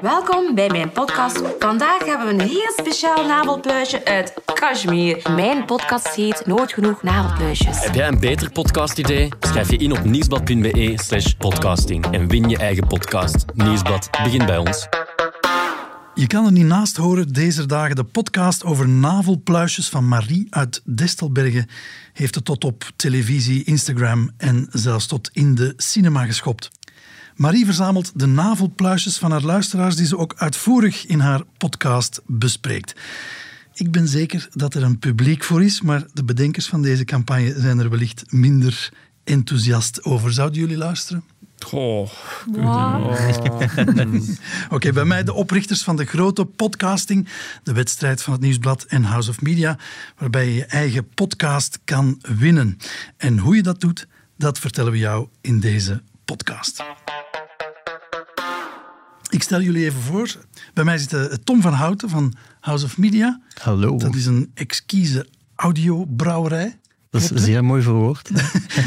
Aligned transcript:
Welkom 0.00 0.54
bij 0.54 0.70
mijn 0.70 0.92
podcast. 0.92 1.42
Vandaag 1.58 2.04
hebben 2.04 2.26
we 2.26 2.32
een 2.32 2.48
heel 2.48 2.72
speciaal 2.76 3.26
navelpluisje 3.26 4.04
uit 4.04 4.34
Kashmir. 4.54 5.32
Mijn 5.34 5.64
podcast 5.64 6.08
heet 6.08 6.46
Nooit 6.46 6.72
Genoeg 6.72 7.02
Navelpluisjes. 7.02 7.84
Heb 7.84 7.94
jij 7.94 8.08
een 8.08 8.20
beter 8.20 8.50
podcastidee? 8.50 9.28
Schrijf 9.40 9.70
je 9.70 9.76
in 9.76 9.92
op 9.92 10.04
nieuwsblad.be 10.04 10.92
slash 10.94 11.32
podcasting 11.32 12.06
en 12.10 12.28
win 12.28 12.48
je 12.48 12.58
eigen 12.58 12.86
podcast. 12.86 13.44
Nieuwsblad, 13.54 14.10
begin 14.22 14.46
bij 14.46 14.58
ons. 14.58 14.88
Je 16.14 16.26
kan 16.26 16.46
er 16.46 16.52
niet 16.52 16.66
naast 16.66 16.96
horen, 16.96 17.32
deze 17.32 17.66
dagen 17.66 17.96
de 17.96 18.04
podcast 18.04 18.64
over 18.64 18.88
navelpluisjes 18.88 19.88
van 19.88 20.08
Marie 20.08 20.46
uit 20.50 20.82
Destelbergen 20.84 21.66
heeft 22.12 22.34
het 22.34 22.44
tot 22.44 22.64
op 22.64 22.90
televisie, 22.96 23.64
Instagram 23.64 24.30
en 24.36 24.66
zelfs 24.70 25.06
tot 25.06 25.30
in 25.32 25.54
de 25.54 25.72
cinema 25.76 26.24
geschopt. 26.24 26.70
Marie 27.36 27.64
verzamelt 27.64 28.12
de 28.14 28.26
navelpluisjes 28.26 29.18
van 29.18 29.30
haar 29.30 29.42
luisteraars 29.42 29.96
die 29.96 30.06
ze 30.06 30.18
ook 30.18 30.34
uitvoerig 30.36 31.06
in 31.06 31.20
haar 31.20 31.42
podcast 31.56 32.20
bespreekt. 32.26 32.94
Ik 33.74 33.90
ben 33.90 34.08
zeker 34.08 34.48
dat 34.52 34.74
er 34.74 34.82
een 34.82 34.98
publiek 34.98 35.44
voor 35.44 35.62
is, 35.62 35.80
maar 35.80 36.06
de 36.12 36.24
bedenkers 36.24 36.66
van 36.66 36.82
deze 36.82 37.04
campagne 37.04 37.60
zijn 37.60 37.78
er 37.78 37.90
wellicht 37.90 38.32
minder 38.32 38.92
enthousiast 39.24 40.04
over. 40.04 40.32
Zouden 40.32 40.60
jullie 40.60 40.76
luisteren? 40.76 41.24
Goh. 41.58 42.10
Oké, 44.70 44.92
bij 44.92 45.04
mij 45.04 45.24
de 45.24 45.32
oprichters 45.32 45.82
van 45.82 45.96
de 45.96 46.04
grote 46.04 46.44
podcasting, 46.44 47.28
de 47.62 47.72
wedstrijd 47.72 48.22
van 48.22 48.32
het 48.32 48.42
Nieuwsblad 48.42 48.82
en 48.82 49.04
House 49.04 49.30
of 49.30 49.40
Media, 49.40 49.78
waarbij 50.18 50.46
je 50.46 50.54
je 50.54 50.64
eigen 50.64 51.08
podcast 51.08 51.78
kan 51.84 52.22
winnen. 52.38 52.78
En 53.16 53.38
hoe 53.38 53.56
je 53.56 53.62
dat 53.62 53.80
doet, 53.80 54.06
dat 54.36 54.58
vertellen 54.58 54.92
we 54.92 54.98
jou 54.98 55.28
in 55.40 55.60
deze 55.60 56.02
podcast. 56.24 56.84
Ik 59.36 59.42
stel 59.42 59.60
jullie 59.60 59.84
even 59.84 60.00
voor. 60.00 60.36
Bij 60.74 60.84
mij 60.84 60.98
zit 60.98 61.12
eh, 61.12 61.22
Tom 61.24 61.60
van 61.60 61.72
Houten 61.72 62.08
van 62.08 62.34
House 62.60 62.84
of 62.84 62.98
Media. 62.98 63.40
Hallo. 63.60 63.98
Dat 63.98 64.14
is 64.14 64.26
een 64.26 64.50
exquise 64.54 65.26
audiobrouwerij. 65.54 66.78
Dat 67.20 67.38
is 67.38 67.44
zeer 67.44 67.64
mooi 67.64 67.82
verwoord. 67.82 68.30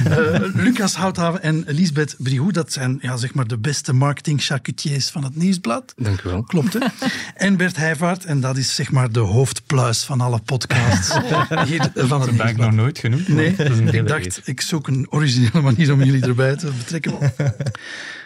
Eh, 0.09 0.39
Lucas 0.53 0.95
Houthaven 0.95 1.41
en 1.41 1.63
Lisbeth 1.67 2.16
Brihou, 2.17 2.52
dat 2.52 2.71
zijn 2.71 2.99
ja, 3.02 3.17
zeg 3.17 3.33
maar 3.33 3.47
de 3.47 3.58
beste 3.58 3.94
marketing 3.94 4.44
charcutiers 4.44 5.09
van 5.09 5.23
het 5.23 5.36
Nieuwsblad. 5.36 5.94
Dank 5.97 6.21
u 6.21 6.30
wel. 6.30 6.44
Klopt, 6.44 6.73
hè? 6.73 6.80
En 7.45 7.58
Bert 7.58 7.75
Heijvaart, 7.75 8.25
en 8.25 8.39
dat 8.39 8.58
is 8.58 8.75
zeg 8.75 8.91
maar 8.91 9.11
de 9.11 9.19
hoofdpluis 9.19 10.03
van 10.03 10.21
alle 10.21 10.39
podcasts 10.39 11.17
hier 11.69 11.91
van 11.95 12.21
het 12.21 12.30
Dat 12.30 12.38
ben 12.38 12.47
ik 12.47 12.58
nog 12.58 12.71
nooit 12.71 12.99
genoemd. 12.99 13.27
Nee, 13.27 13.53
maar 13.58 13.66
dat 13.66 13.69
is 13.69 13.77
een 13.77 13.94
ik 13.94 14.08
dacht, 14.08 14.38
eer. 14.38 14.41
ik 14.45 14.61
zoek 14.61 14.88
een 14.88 15.08
originele 15.09 15.61
manier 15.61 15.93
om 15.93 16.03
jullie 16.03 16.23
erbij 16.23 16.55
te 16.55 16.71
betrekken. 16.77 17.14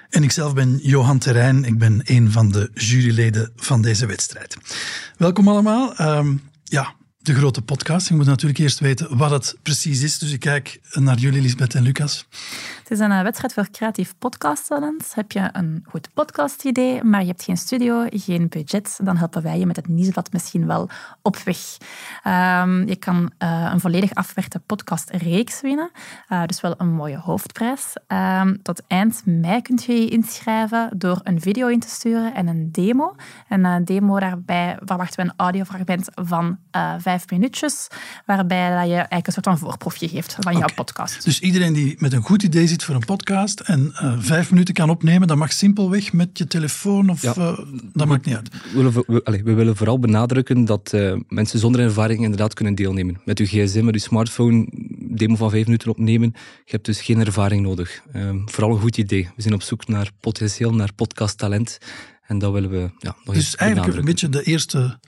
En 0.10 0.24
ikzelf 0.24 0.54
ben 0.54 0.80
Johan 0.82 1.18
Terrein, 1.18 1.64
ik 1.64 1.78
ben 1.78 2.02
een 2.04 2.32
van 2.32 2.52
de 2.52 2.70
juryleden 2.74 3.52
van 3.56 3.82
deze 3.82 4.06
wedstrijd. 4.06 4.58
Welkom 5.18 5.48
allemaal. 5.48 5.96
Ehm, 5.96 6.36
ja, 6.64 6.94
de 7.24 7.34
grote 7.34 7.62
podcast. 7.62 8.08
Je 8.08 8.14
moet 8.14 8.26
natuurlijk 8.26 8.60
eerst 8.60 8.80
weten 8.80 9.18
wat 9.18 9.32
het 9.32 9.56
precies 9.62 10.02
is. 10.02 10.18
Dus 10.18 10.32
ik 10.32 10.40
kijk 10.40 10.80
naar 10.92 11.18
jullie, 11.18 11.42
Lisbeth 11.42 11.76
en 11.76 11.84
Lucas. 11.84 12.26
Is 12.94 13.00
een 13.00 13.12
eh, 13.12 13.22
wedstrijd 13.22 13.54
voor 13.54 13.70
creatief 13.72 14.14
podcasttalent. 14.20 15.12
Heb 15.16 15.32
je 15.32 15.50
een 15.52 15.86
goed 15.90 16.10
podcastidee, 16.14 17.04
maar 17.04 17.22
je 17.22 17.28
hebt 17.28 17.44
geen 17.44 17.58
studio, 17.58 18.06
geen 18.10 18.50
budget, 18.50 19.00
dan 19.04 19.18
helpen 19.18 19.42
wij 19.42 19.60
je 19.60 19.66
met 19.66 19.76
het 19.76 19.88
nieuwsblad 19.88 20.32
misschien 20.32 20.68
wel 20.68 20.90
op 21.22 21.38
weg. 21.38 21.58
Ehm, 22.24 22.88
je 22.88 22.96
kan 22.96 23.32
eh, 23.38 23.70
een 23.74 23.80
volledig 23.80 24.14
afgewerkte 24.14 24.60
podcastreeks 24.60 25.62
winnen, 25.62 25.92
eh, 26.28 26.46
dus 26.46 26.62
wel 26.62 26.74
een 26.78 26.94
mooie 26.94 27.18
hoofdprijs. 27.18 27.94
Ehm, 28.08 28.56
tot 28.62 28.82
eind 28.88 29.22
mei 29.26 29.62
kunt 29.62 29.84
je 29.84 29.94
je 29.94 30.10
inschrijven 30.10 30.90
door 30.96 31.20
een 31.24 31.42
video 31.42 31.68
in 31.68 31.80
te 31.80 31.90
sturen 31.90 32.34
en 32.34 32.48
een 32.48 32.72
demo. 32.72 33.16
Een 33.50 33.86
demo, 33.86 34.20
daarbij 34.20 34.78
verwachten 34.86 35.24
we 35.24 35.30
een 35.30 35.38
audiofragment 35.38 36.10
van 36.14 36.58
vijf 36.98 37.30
minuutjes, 37.30 37.88
waarbij 38.26 38.70
dat 38.70 38.88
je 38.88 38.96
eigenlijk 38.96 39.28
een 39.28 39.34
soort 39.34 39.46
van 39.46 39.58
voorproefje 39.58 40.08
geeft 40.08 40.36
van 40.40 40.58
jouw 40.58 40.74
podcast. 40.76 41.24
Dus 41.24 41.40
iedereen 41.40 41.74
die 41.74 41.96
met 42.00 42.14
een 42.14 42.22
goed 42.22 42.44
idee 42.44 42.68
zit 42.68 42.83
voor 42.84 42.96
een 42.96 43.06
podcast 43.06 43.60
en 43.60 43.92
eh, 43.96 44.16
vijf 44.20 44.50
minuten 44.52 44.74
kan 44.74 44.90
opnemen, 44.90 45.28
dat 45.28 45.38
mag 45.38 45.52
simpelweg 45.54 46.14
met 46.14 46.38
je 46.38 46.48
telefoon 46.48 47.10
of 47.10 47.22
Ja. 47.22 47.34
eh, 47.36 47.60
dat 47.94 48.08
maakt 48.08 48.26
niet 48.26 48.36
uit. 48.36 48.50
We 48.52 48.70
willen, 48.74 48.94
we, 49.08 49.22
allee, 49.24 49.44
we 49.44 49.54
willen 49.54 49.76
vooral 49.76 50.00
benadrukken 50.00 50.66
dat 50.66 50.94
eh, 50.94 51.16
mensen 51.28 51.60
zonder 51.60 51.82
ervaring 51.82 52.24
inderdaad 52.24 52.54
kunnen 52.54 52.76
deelnemen. 52.76 53.22
Met 53.26 53.40
uw 53.40 53.46
gsm, 53.46 53.84
met 53.86 53.94
uw 53.94 54.00
smartphone, 54.00 54.68
demo 55.10 55.36
van 55.36 55.50
vijf 55.50 55.66
minuten 55.66 55.90
opnemen. 55.90 56.32
Je 56.36 56.72
hebt 56.72 56.86
dus 56.86 57.02
geen 57.02 57.20
ervaring 57.20 57.62
nodig. 57.62 58.02
Ehm, 58.14 58.38
vooral 58.46 58.72
een 58.72 58.80
goed 58.82 58.98
idee. 58.98 59.30
We 59.36 59.42
zijn 59.42 59.54
op 59.54 59.62
zoek 59.62 59.88
naar 59.88 60.10
potentieel, 60.20 60.74
naar 60.74 60.94
podcasttalent. 60.94 61.78
En 62.28 62.40
dat 62.40 62.52
willen 62.52 62.70
we 62.70 62.90
ja, 62.98 63.16
nog 63.24 63.36
eens 63.36 63.46
Dus 63.46 63.56
eigenlijk 63.56 63.98
een 63.98 64.06
beetje 64.06 64.30
de 64.30 64.44
eerste 64.44 65.00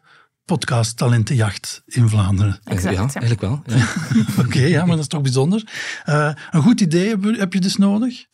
podcast-talentenjacht 0.46 1.82
in 1.86 2.10
Vlaanderen. 2.10 2.60
Exact, 2.64 2.96
ja, 2.96 3.02
ja. 3.02 3.10
eigenlijk 3.14 3.42
wel. 3.42 3.62
Ja. 3.66 3.88
Oké, 4.44 4.60
ja, 4.60 4.80
maar 4.80 4.96
dat 4.96 5.00
is 5.00 5.08
toch 5.08 5.22
bijzonder. 5.22 5.64
Eh, 6.04 6.32
een 6.52 6.62
goed 6.62 6.82
idee 6.82 7.10
heb, 7.10 7.24
heb 7.24 7.54
je 7.54 7.60
dus 7.60 7.76
nodig, 7.76 8.26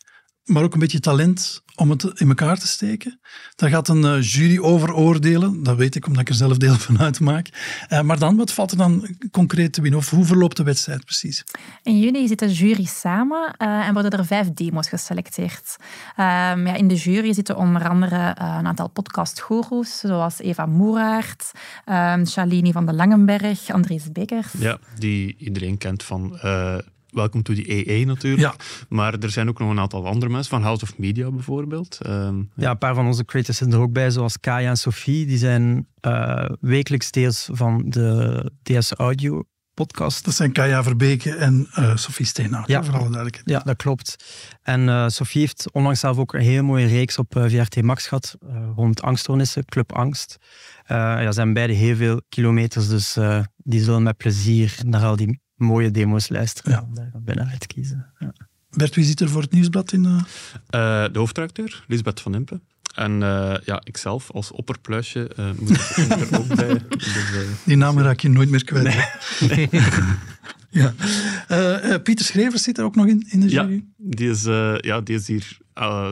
maar 0.52 0.62
ook 0.62 0.74
een 0.74 0.80
beetje 0.80 1.00
talent 1.00 1.62
om 1.74 1.90
het 1.90 2.02
in 2.14 2.28
elkaar 2.28 2.58
te 2.58 2.66
steken. 2.66 3.20
Daar 3.56 3.70
gaat 3.70 3.88
een 3.88 4.04
eh, 4.04 4.22
jury 4.22 4.58
over 4.58 4.94
oordelen, 4.94 5.62
dat 5.62 5.76
weet 5.76 5.94
ik 5.94 6.06
omdat 6.06 6.20
ik 6.20 6.28
er 6.28 6.34
zelf 6.34 6.56
deel 6.56 6.74
van 6.74 7.00
uitmaak. 7.00 7.48
Eh, 7.88 8.00
maar 8.00 8.18
dan, 8.18 8.36
wat 8.36 8.52
valt 8.52 8.70
er 8.70 8.76
dan 8.76 9.16
concreet 9.30 9.72
te 9.72 9.80
winnen? 9.80 10.00
Of 10.00 10.10
hoe 10.10 10.24
verloopt 10.24 10.56
de 10.56 10.62
wedstrijd 10.62 11.04
precies? 11.04 11.44
In 11.82 11.98
juni 11.98 12.28
zit 12.28 12.38
de 12.38 12.52
jury 12.52 12.84
samen 12.84 13.54
eh, 13.56 13.86
en 13.86 13.92
worden 13.92 14.10
er 14.10 14.26
vijf 14.26 14.52
demo's 14.52 14.88
geselecteerd. 14.88 15.76
Ehm, 16.16 16.66
ja, 16.66 16.74
in 16.74 16.88
de 16.88 16.94
jury 16.94 17.32
zitten 17.32 17.56
onder 17.56 17.88
andere 17.88 18.34
een 18.38 18.66
aantal 18.66 18.88
podcastgoeroes, 18.88 19.98
zoals 19.98 20.38
Eva 20.38 20.66
Moeraert, 20.66 21.50
ehm 21.84 22.24
Shalini 22.24 22.72
van 22.72 22.86
de 22.86 22.92
Langenberg, 22.92 23.70
Andries 23.70 24.12
Bekkers. 24.12 24.52
Ja, 24.58 24.78
die 24.98 25.34
iedereen 25.38 25.78
kent 25.78 26.02
van 26.02 26.38
eh 26.38 26.76
Welcome 27.12 27.42
to 27.42 27.54
the 27.54 27.88
EE 27.90 28.04
natuurlijk. 28.04 28.42
Ja. 28.42 28.54
Maar 28.88 29.14
er 29.18 29.30
zijn 29.30 29.48
ook 29.48 29.58
nog 29.58 29.70
een 29.70 29.78
aantal 29.80 30.06
andere 30.06 30.32
mensen, 30.32 30.50
van 30.50 30.62
House 30.62 30.82
of 30.84 30.98
Media 30.98 31.30
bijvoorbeeld. 31.30 31.98
Ehm, 32.02 32.42
Ja, 32.56 32.70
een 32.70 32.78
paar 32.78 32.94
van 32.94 33.06
onze 33.06 33.24
creators 33.24 33.56
zitten 33.56 33.76
er 33.78 33.84
ook 33.84 33.92
bij, 33.92 34.10
zoals 34.10 34.40
Kaya 34.40 34.68
en 34.68 34.76
Sophie. 34.76 35.26
Die 35.26 35.38
zijn 35.38 35.86
eh, 36.00 36.44
wekelijks 36.60 37.10
deels 37.10 37.48
van 37.52 37.84
de 37.88 38.50
DS 38.62 38.92
Audio 38.92 39.42
podcast. 39.74 40.24
Dat 40.24 40.34
zijn 40.34 40.52
Kaya 40.52 40.82
Verbeke 40.82 41.34
en 41.34 41.66
eh 41.72 41.96
Sophie 41.96 42.26
Steenhout, 42.26 42.68
Ja. 42.68 42.78
ja. 42.78 42.84
voor 42.84 42.94
alle 42.94 43.02
duidelijkheid. 43.10 43.48
Ja, 43.48 43.58
dat 43.64 43.76
klopt. 43.76 44.24
En 44.62 44.88
eh, 44.88 45.08
Sophie 45.08 45.40
heeft 45.40 45.72
onlangs 45.72 46.00
zelf 46.00 46.18
ook 46.18 46.34
een 46.34 46.40
hele 46.40 46.62
mooie 46.62 46.86
reeks 46.86 47.18
op 47.18 47.32
VRT 47.38 47.82
Max 47.82 48.06
gehad 48.06 48.36
eh, 48.48 48.68
rond 48.76 49.02
angststoornissen, 49.02 49.64
Club 49.64 49.92
Angst. 49.92 50.36
Eh 50.84 50.96
ja, 50.96 51.26
ze 51.26 51.32
zijn 51.32 51.52
beide 51.52 51.72
heel 51.72 51.96
veel 51.96 52.20
kilometers, 52.28 52.88
dus 52.88 53.16
eh, 53.16 53.40
die 53.56 53.82
zullen 53.82 54.02
met 54.02 54.16
plezier 54.16 54.78
naar 54.86 55.02
al 55.04 55.16
die 55.16 55.40
mooie 55.62 55.90
demo's 55.90 56.28
luisteren 56.28 56.72
Ja. 56.72 56.78
en 56.78 56.94
daar 56.94 57.10
binnenuit 57.24 57.66
kiezen. 57.66 58.06
Ja. 58.18 58.32
Bert, 58.70 58.94
wie 58.94 59.04
zit 59.04 59.20
er 59.20 59.28
voor 59.28 59.42
het 59.42 59.52
nieuwsblad 59.52 59.92
in? 59.92 60.04
eh? 60.04 60.14
eh, 61.04 61.12
de 61.12 61.18
hoofdredacteur, 61.18 61.84
Lisbeth 61.88 62.20
van 62.20 62.34
Impe. 62.34 62.60
En 62.94 63.22
eh, 63.22 63.54
ja, 63.64 63.80
ikzelf 63.84 64.30
als 64.30 64.50
opperpluisje 64.52 65.28
eh, 65.36 65.50
moet 65.58 65.70
ik 65.70 65.78
er 66.30 66.38
ook 66.38 66.54
bij. 66.54 66.78
Dus, 66.88 67.14
Die 67.64 67.76
naam 67.76 67.98
raak 67.98 68.20
je 68.20 68.28
nooit 68.28 68.50
meer 68.50 68.64
kwijt. 68.64 68.94
ja. 70.70 70.94
Eh, 71.48 71.92
eh, 71.94 72.02
Pieter 72.02 72.24
Schrevers 72.24 72.62
zit 72.62 72.78
er 72.78 72.84
ook 72.84 72.94
nog 72.96 73.06
in, 73.06 73.26
in 73.30 73.40
de 73.40 73.50
Ja, 73.50 73.62
jury. 73.62 73.84
die 73.96 74.30
is, 74.30 74.44
eh, 74.44 74.74
ja, 74.78 75.00
die 75.00 75.16
is 75.16 75.26
hier 75.26 75.58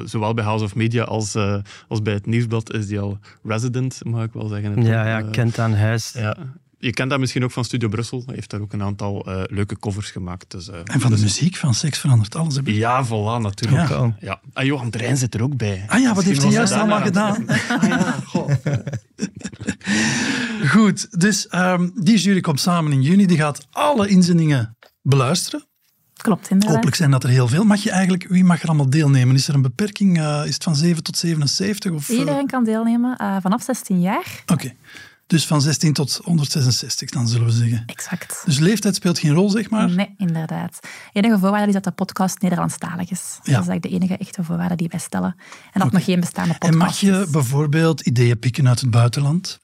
zowel 0.05 0.35
bij 0.35 0.45
House 0.45 0.65
of 0.65 0.75
Media 0.75 1.03
als, 1.05 1.35
eh, 1.35 1.57
als 1.89 2.03
bij 2.03 2.13
het 2.15 2.27
Nieuwsblad 2.27 2.73
is 2.75 2.87
die 2.87 3.01
al 3.01 3.19
resident, 3.43 4.01
mag 4.05 4.25
ik 4.25 4.33
wel 4.33 4.49
zeggen. 4.49 4.83
Ja, 4.83 5.07
ja, 5.19 5.23
kent 5.31 5.59
aan 5.59 5.75
huis. 5.75 6.13
Ja. 6.13 6.37
Je 6.81 6.91
kent 6.93 7.11
dat 7.11 7.19
misschien 7.19 7.45
ook 7.45 7.51
van 7.51 7.65
Studio 7.65 7.89
Brussel. 7.89 8.23
Hij 8.27 8.35
heeft 8.35 8.51
daar 8.51 8.61
ook 8.61 8.73
een 8.73 8.83
aantal 8.83 9.27
eh, 9.27 9.43
leuke 9.47 9.79
covers 9.79 10.11
gemaakt. 10.11 10.51
Dus, 10.51 10.69
eh, 10.69 10.79
En 10.85 11.01
van 11.01 11.11
de 11.11 11.17
dus- 11.17 11.21
muziek 11.21 11.57
van 11.57 11.75
Seks 11.75 11.99
verandert 11.99 12.35
alles. 12.35 12.55
Heb 12.57 12.69
ik. 12.69 12.75
Ja, 12.75 13.07
voilà, 13.07 13.43
natuurlijk. 13.43 13.89
Ja. 13.89 14.17
Ja. 14.21 14.41
En 14.53 14.67
Johan 14.67 14.91
Drein 14.91 15.17
zit 15.17 15.35
er 15.35 15.43
ook 15.43 15.57
bij. 15.57 15.85
Ah 15.87 16.01
ja, 16.01 16.15
wat 16.15 16.25
heeft 16.25 16.43
hij 16.43 16.51
juist 16.51 16.73
allemaal 16.73 17.01
gedaan? 17.01 17.49
Ah 17.49 17.89
ja, 17.89 18.17
goh. 18.25 18.51
Goed, 20.73 21.21
dus 21.21 21.49
ehm, 21.49 21.89
die 21.95 22.19
jury 22.19 22.41
komt 22.41 22.61
samen 22.61 22.93
in 22.93 23.03
juni. 23.03 23.27
Die 23.27 23.37
gaat 23.37 23.67
alle 23.71 24.09
inzendingen 24.09 24.77
beluisteren. 25.03 25.65
Klopt, 26.23 26.51
inderdaad. 26.51 26.75
Hopelijk 26.75 26.97
zijn 26.97 27.11
dat 27.11 27.23
er 27.23 27.31
heel 27.31 27.49
veel. 27.49 27.65
Mag 27.65 27.83
je 27.83 27.91
eigenlijk, 27.91 28.27
wie 28.29 28.45
mag 28.45 28.63
er 28.63 28.69
allemaal 28.69 28.91
deelnemen? 28.91 29.35
Is 29.35 29.49
er 29.49 29.55
een 29.55 29.63
beperking? 29.63 30.19
Eh, 30.19 30.43
is 30.45 30.55
het 30.55 30.63
van 30.63 30.77
7 30.77 31.03
tot 31.03 31.17
77? 31.17 31.93
Of, 31.93 32.09
Iedereen 32.09 32.47
kan 32.47 32.65
deelnemen 32.65 33.17
eh, 33.17 33.37
vanaf 33.41 33.63
16 33.63 34.01
jaar. 34.01 34.43
Oké, 34.47 34.73
dus 35.31 35.47
van 35.47 35.63
16 35.63 35.93
tot 35.93 36.21
166 36.25 37.11
dan, 37.11 37.29
zullen 37.29 37.47
we 37.47 37.53
zeggen. 37.53 37.83
Exact. 37.87 38.43
Dus 38.45 38.59
leeftijd 38.59 38.95
speelt 38.95 39.19
geen 39.19 39.33
rol, 39.33 39.51
zeg 39.51 39.71
maar. 39.71 39.91
Nee, 39.91 40.15
inderdaad. 40.17 40.79
enige 41.13 41.39
voorwaarde 41.39 41.67
is 41.67 41.73
dat 41.73 41.85
de 41.85 41.91
podcast 41.91 42.41
Nederlandstalig 42.41 43.11
is. 43.11 43.37
Dat 43.37 43.47
is 43.47 43.53
eigenlijk 43.53 43.83
de 43.83 43.89
enige 43.89 44.17
echte 44.17 44.45
voorwaarde 44.45 44.77
die 44.77 44.89
wij 44.89 45.01
stellen. 45.01 45.37
En 45.73 45.81
dat 45.81 45.93
nog 45.93 46.05
geen 46.05 46.21
bestaande 46.21 46.53
podcast 46.53 46.73
En 46.73 46.79
mag 46.79 47.01
je 47.01 47.29
bijvoorbeeld 47.31 48.01
ideeën 48.01 48.39
pikken 48.39 48.69
uit 48.69 48.81
het 48.81 48.91
buitenland? 48.91 49.61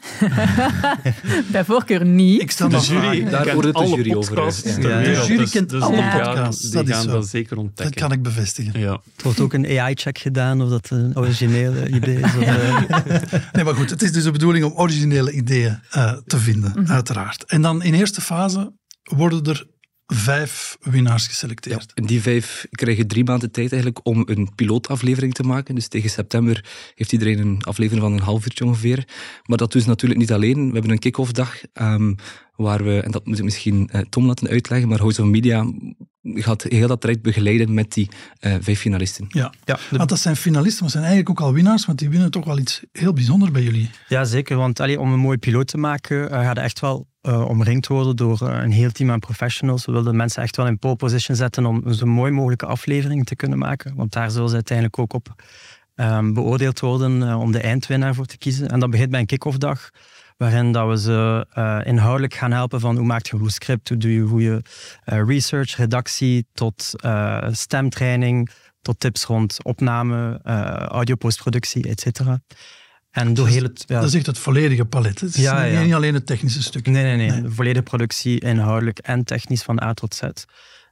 Bij 1.52 1.64
voorkeur 1.64 2.04
niet. 2.06 2.42
Ik 2.42 2.50
stel 2.50 2.68
De 2.68 2.78
jury. 2.78 3.24
Daar 3.24 3.50
hoort 3.52 3.64
de 3.64 3.72
alle 3.72 3.96
jury 3.96 4.14
over, 4.14 4.34
podcasts 4.34 4.76
ja. 4.76 5.00
de 5.00 5.22
jury 5.26 5.36
dus- 5.36 5.50
kent 5.50 5.68
dus 5.70 5.82
alle 5.82 5.92
die 5.94 6.02
gaan- 6.02 6.20
podcasts, 6.34 6.62
Die 6.62 6.70
dat 6.72 6.88
is 6.88 6.94
gaan 6.94 7.02
zo. 7.02 7.10
dat 7.10 7.28
zeker 7.28 7.56
Dat 7.56 7.64
ontdekken. 7.64 8.00
kan 8.00 8.12
ik 8.12 8.22
bevestigen. 8.22 8.80
Ja. 8.80 8.90
Er 8.92 9.22
wordt 9.22 9.40
ook 9.40 9.52
een 9.52 9.66
AI-check 9.78 10.18
gedaan 10.18 10.62
of 10.62 10.68
dat 10.68 10.90
een 10.90 11.16
originele 11.16 11.88
idee 11.88 12.16
is. 12.16 12.22
Of, 12.36 12.40
eh, 12.42 12.76
Nee, 13.52 13.64
maar 13.64 13.74
goed, 13.74 13.90
het 13.90 14.02
is 14.02 14.12
dus 14.12 14.24
de 14.24 14.30
bedoeling 14.30 14.64
om 14.64 14.72
originele 14.72 15.32
ideeën 15.32 15.78
eh, 15.90 16.12
te 16.26 16.38
vinden, 16.38 16.88
uiteraard. 16.88 17.44
En 17.44 17.62
dan 17.62 17.82
in 17.82 17.94
eerste 17.94 18.20
fase 18.20 18.72
worden 19.02 19.44
er 19.44 19.66
vijf 20.14 20.76
winnaars 20.80 21.26
geselecteerd. 21.26 21.92
En 21.94 22.06
die 22.06 22.20
vijf 22.22 22.66
krijgen 22.70 23.06
drie 23.06 23.24
maanden 23.24 23.50
tijd 23.50 23.72
eigenlijk 23.72 24.06
om 24.06 24.22
een 24.26 24.48
pilootaflevering 24.54 25.34
te 25.34 25.42
maken. 25.42 25.74
Dus 25.74 25.88
tegen 25.88 26.10
september 26.10 26.64
heeft 26.94 27.12
iedereen 27.12 27.38
een 27.38 27.62
aflevering 27.62 28.02
van 28.04 28.12
een 28.12 28.20
half 28.20 28.44
uurtje 28.44 28.64
ongeveer. 28.64 29.04
Maar 29.44 29.58
dat 29.58 29.72
doen 29.72 29.82
ze 29.82 29.88
natuurlijk 29.88 30.20
niet 30.20 30.32
alleen. 30.32 30.66
We 30.66 30.72
hebben 30.72 30.90
een 30.90 30.98
kick-off 30.98 31.32
dag 31.32 31.54
ehm, 31.72 32.14
waar 32.56 32.84
we, 32.84 33.00
en 33.00 33.10
dat 33.10 33.26
moet 33.26 33.38
ik 33.38 33.44
misschien 33.44 33.88
eh, 33.92 34.00
Tom 34.00 34.26
laten 34.26 34.48
uitleggen, 34.48 34.88
maar 34.88 34.98
House 34.98 35.22
of 35.22 35.28
Media 35.28 35.72
gaat 36.22 36.62
heel 36.62 36.88
dat 36.88 37.00
traject 37.00 37.22
begeleiden 37.22 37.74
met 37.74 37.92
die 37.92 38.08
eh, 38.38 38.54
vijf 38.60 38.78
finalisten. 38.80 39.26
Ja. 39.28 39.52
ja, 39.64 39.74
de- 39.90 39.96
Want 39.96 40.08
dat 40.08 40.18
zijn 40.18 40.36
finalisten, 40.36 40.82
maar 40.82 40.90
zijn 40.90 41.04
eigenlijk 41.04 41.40
ook 41.40 41.46
al 41.46 41.52
winnaars, 41.52 41.86
want 41.86 41.98
die 41.98 42.08
winnen 42.08 42.30
toch 42.30 42.44
wel 42.44 42.58
iets 42.58 42.82
heel 42.92 43.12
bijzonders 43.12 43.50
bij 43.50 43.62
jullie. 43.62 43.90
ja, 44.08 44.24
zeker. 44.24 44.56
Want 44.56 44.80
allee, 44.80 45.00
om 45.00 45.12
een 45.12 45.18
mooie 45.18 45.38
piloot 45.38 45.66
te 45.66 45.78
maken, 45.78 46.30
eh 46.30 46.40
gaat 46.40 46.56
er 46.56 46.62
echt 46.62 46.80
wel 46.80 47.06
eh, 47.28 47.48
omringd 47.48 47.86
worden 47.86 48.16
door 48.16 48.48
eh, 48.48 48.62
een 48.62 48.70
heel 48.70 48.90
team 48.90 49.10
aan 49.10 49.18
professionals. 49.18 49.84
We 49.84 49.92
wilden 49.92 50.16
mensen 50.16 50.42
echt 50.42 50.56
wel 50.56 50.66
in 50.66 50.78
pole 50.78 50.96
position 50.96 51.36
zetten 51.36 51.66
om 51.66 51.92
zo 51.92 52.06
mooi 52.06 52.32
mogelijke 52.32 52.66
aflevering 52.66 53.26
te 53.26 53.36
kunnen 53.36 53.58
maken. 53.58 53.94
Want 53.94 54.12
daar 54.12 54.30
zullen 54.30 54.48
ze 54.48 54.54
uiteindelijk 54.54 54.98
ook 54.98 55.12
op 55.12 55.34
ehm, 55.94 56.32
beoordeeld 56.32 56.80
worden 56.80 57.28
eh, 57.28 57.40
om 57.40 57.52
de 57.52 57.60
eindwinnaar 57.60 58.14
voor 58.14 58.26
te 58.26 58.38
kiezen. 58.38 58.68
En 58.68 58.80
dat 58.80 58.90
begint 58.90 59.10
bij 59.10 59.20
een 59.20 59.26
kick-off 59.26 59.58
dag, 59.58 59.90
waarin 60.36 60.72
dat 60.72 60.88
we 60.88 60.98
ze 60.98 61.46
inhoudelijk 61.84 62.34
gaan 62.34 62.52
helpen 62.52 62.80
van 62.80 62.96
hoe 62.96 63.06
maak 63.06 63.26
je 63.26 63.34
een 63.34 63.40
goed 63.40 63.52
script, 63.52 63.88
hoe 63.88 63.98
doe 63.98 64.14
je 64.14 64.26
goede 64.26 64.62
research, 65.04 65.76
redactie, 65.76 66.46
tot 66.52 66.92
stemtraining, 67.50 68.50
tot 68.82 69.00
tips 69.00 69.24
rond 69.24 69.64
opname, 69.64 70.40
eh 70.42 70.72
audio-postproductie, 70.74 71.88
et 71.88 72.00
cetera. 72.00 72.40
En 73.10 73.34
door 73.34 73.48
heel 73.48 73.62
het... 73.62 73.84
Ja, 73.86 74.00
Dat 74.00 74.08
is 74.08 74.14
echt 74.14 74.26
het 74.26 74.38
volledige 74.38 74.84
palet. 74.84 75.20
Het 75.20 75.34
is 75.34 75.42
Ja, 75.42 75.62
ja. 75.62 75.82
niet 75.82 75.94
alleen 75.94 76.14
het 76.14 76.26
technische 76.26 76.62
stuk. 76.62 76.86
Nee, 76.86 77.02
nee, 77.02 77.16
nee. 77.16 77.30
Nee. 77.30 77.42
De 77.42 77.50
volledige 77.50 77.82
productie, 77.84 78.40
inhoudelijk 78.40 78.98
en 78.98 79.24
technisch 79.24 79.62
van 79.62 79.82
A 79.82 79.94
tot 79.94 80.14
Z. 80.14 80.22